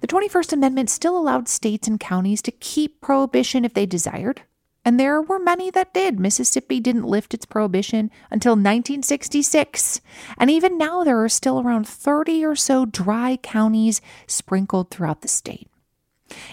The 0.00 0.06
21st 0.06 0.52
Amendment 0.54 0.88
still 0.88 1.18
allowed 1.18 1.48
states 1.48 1.86
and 1.86 2.00
counties 2.00 2.40
to 2.42 2.52
keep 2.52 3.00
prohibition 3.00 3.64
if 3.64 3.74
they 3.74 3.84
desired, 3.84 4.42
and 4.84 4.98
there 4.98 5.20
were 5.20 5.38
many 5.38 5.70
that 5.70 5.92
did. 5.92 6.18
Mississippi 6.18 6.80
didn't 6.80 7.04
lift 7.04 7.34
its 7.34 7.44
prohibition 7.44 8.10
until 8.30 8.52
1966. 8.52 10.00
And 10.38 10.50
even 10.50 10.78
now, 10.78 11.04
there 11.04 11.22
are 11.22 11.28
still 11.28 11.60
around 11.60 11.86
30 11.86 12.44
or 12.44 12.56
so 12.56 12.86
dry 12.86 13.36
counties 13.42 14.00
sprinkled 14.26 14.90
throughout 14.90 15.20
the 15.20 15.28
state. 15.28 15.69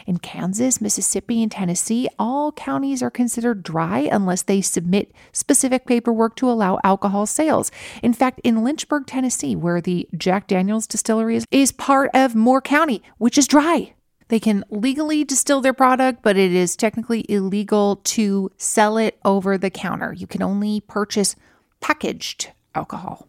In 0.06 0.18
Kansas, 0.18 0.82
Mississippi, 0.82 1.42
and 1.44 1.52
Tennessee, 1.52 2.08
all 2.18 2.52
counties 2.52 3.02
are 3.04 3.10
considered 3.10 3.64
dry 3.64 4.00
unless 4.12 4.42
they 4.42 4.62
submit 4.62 5.12
specific 5.32 5.86
paperwork 5.86 6.36
to 6.38 6.50
allow 6.50 6.80
alcohol 6.84 7.26
sales. 7.26 7.72
In 8.02 8.14
fact, 8.14 8.42
in 8.44 8.64
Lynchburg, 8.64 9.06
Tennessee, 9.06 9.56
where 9.56 9.82
the 9.82 10.08
Jack 10.16 10.48
Daniels 10.48 10.88
distillery 10.88 11.36
is, 11.36 11.46
is 11.52 11.72
part 11.72 12.10
of 12.14 12.36
Moore 12.36 12.62
County, 12.62 13.02
which 13.18 13.38
is 13.38 13.48
dry. 13.48 13.94
They 14.30 14.40
can 14.40 14.66
legally 14.70 15.24
distill 15.24 15.62
their 15.62 15.74
product, 15.74 16.22
but 16.22 16.36
it 16.38 16.54
is 16.54 16.76
technically 16.76 17.26
illegal 17.30 17.98
to 18.04 18.52
sell 18.58 18.98
it 18.98 19.18
over 19.24 19.58
the 19.58 19.70
counter. 19.70 20.14
You 20.14 20.28
can 20.28 20.44
only 20.44 20.82
purchase 20.82 21.36
packaged 21.80 22.52
alcohol. 22.76 23.28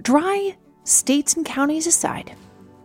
Dry 0.00 0.56
states 0.84 1.34
and 1.34 1.46
counties 1.46 1.86
aside, 1.86 2.34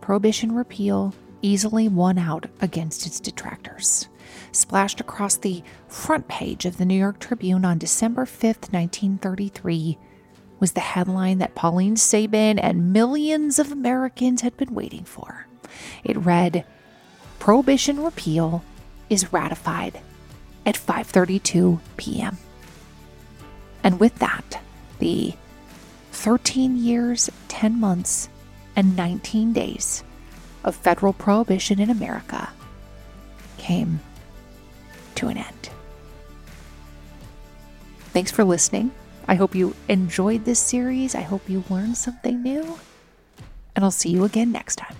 prohibition 0.00 0.52
repeal 0.52 1.14
easily 1.42 1.88
won 1.88 2.18
out 2.18 2.46
against 2.60 3.06
its 3.06 3.20
detractors. 3.20 4.08
Splashed 4.52 5.00
across 5.00 5.36
the 5.36 5.62
front 5.88 6.28
page 6.28 6.64
of 6.64 6.76
the 6.76 6.84
New 6.84 6.98
York 6.98 7.18
Tribune 7.18 7.64
on 7.64 7.78
December 7.78 8.24
5th, 8.24 8.72
1933, 8.72 9.98
was 10.58 10.72
the 10.72 10.80
headline 10.80 11.38
that 11.38 11.54
Pauline 11.54 11.96
Sabin 11.96 12.58
and 12.58 12.92
millions 12.92 13.58
of 13.58 13.70
Americans 13.70 14.40
had 14.40 14.56
been 14.56 14.74
waiting 14.74 15.04
for. 15.04 15.46
It 16.04 16.16
read, 16.16 16.64
Prohibition 17.38 18.02
repeal 18.02 18.64
is 19.10 19.32
ratified 19.32 20.00
at 20.64 20.74
5:32 20.74 21.80
p.m. 21.96 22.38
And 23.84 24.00
with 24.00 24.16
that, 24.18 24.60
the 24.98 25.34
13 26.12 26.76
years, 26.76 27.30
10 27.48 27.78
months, 27.78 28.28
and 28.74 28.96
19 28.96 29.52
days 29.52 30.02
of 30.66 30.76
federal 30.76 31.14
prohibition 31.14 31.80
in 31.80 31.88
America 31.88 32.50
came 33.56 34.00
to 35.14 35.28
an 35.28 35.38
end. 35.38 35.70
Thanks 38.12 38.30
for 38.30 38.44
listening. 38.44 38.90
I 39.28 39.34
hope 39.34 39.54
you 39.54 39.74
enjoyed 39.88 40.44
this 40.44 40.58
series. 40.58 41.14
I 41.14 41.22
hope 41.22 41.48
you 41.48 41.64
learned 41.70 41.96
something 41.96 42.42
new. 42.42 42.78
And 43.74 43.84
I'll 43.84 43.90
see 43.90 44.10
you 44.10 44.24
again 44.24 44.52
next 44.52 44.76
time. 44.76 44.96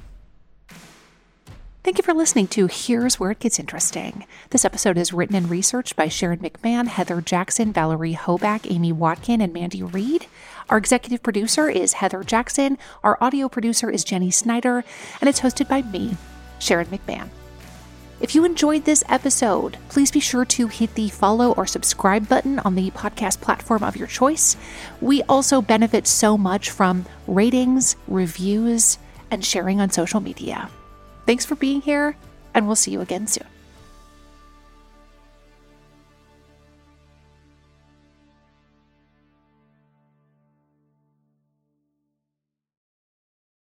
Thank 1.83 1.99
you 1.99 2.03
for 2.03 2.15
listening 2.15 2.49
to 2.49 2.67
Here's 2.67 3.21
Where 3.21 3.31
It 3.31 3.39
Gets 3.39 3.61
Interesting. 3.61 4.27
This 4.51 4.65
episode 4.65 4.99
is 4.99 5.13
written 5.13 5.37
and 5.37 5.49
researched 5.49 5.95
by 5.95 6.09
Sharon 6.09 6.41
McMahon, 6.41 6.89
Heather 6.89 7.21
Jackson, 7.21 7.73
Valerie 7.73 8.15
Hoback, 8.15 8.69
Amy 8.69 8.91
Watkin, 8.91 9.41
and 9.41 9.53
Mandy 9.53 9.85
Reid. 9.85 10.27
Our 10.69 10.79
executive 10.79 11.23
producer 11.23 11.69
is 11.69 11.95
Heather 11.95 12.25
Jackson. 12.25 12.77
Our 13.05 13.17
audio 13.21 13.49
producer 13.49 13.89
is 13.89 14.03
Jenny 14.03 14.33
Snyder, 14.33 14.85
and 15.21 15.29
it's 15.29 15.41
hosted 15.41 15.69
by 15.69 15.83
me, 15.83 16.17
Sharon 16.59 16.87
McMahon. 16.87 17.29
If 18.19 18.35
you 18.35 18.45
enjoyed 18.45 18.85
this 18.85 19.05
episode, 19.09 19.77
please 19.91 20.11
be 20.11 20.21
sure 20.21 20.45
to 20.47 20.67
hit 20.67 20.95
the 20.95 21.09
follow 21.09 21.53
or 21.53 21.67
subscribe 21.67 22.29
button 22.29 22.59
on 22.61 22.75
the 22.75 22.91
podcast 22.93 23.41
platform 23.41 23.85
of 23.85 23.97
your 23.97 24.09
choice. 24.09 24.57
We 25.01 25.23
also 25.25 25.63
benefit 25.63 26.07
so 26.07 26.37
much 26.37 26.71
from 26.71 27.05
ratings, 27.29 27.95
reviews, 28.09 28.99
and 29.31 29.45
sharing 29.45 29.81
on 29.81 29.91
social 29.91 30.21
media. 30.21 30.69
Thanks 31.27 31.45
for 31.45 31.55
being 31.55 31.83
here, 31.83 32.17
and 32.55 32.67
we'll 32.67 32.75
see 32.75 32.91
you 32.91 33.03
again 33.03 33.27
soon. 33.27 33.47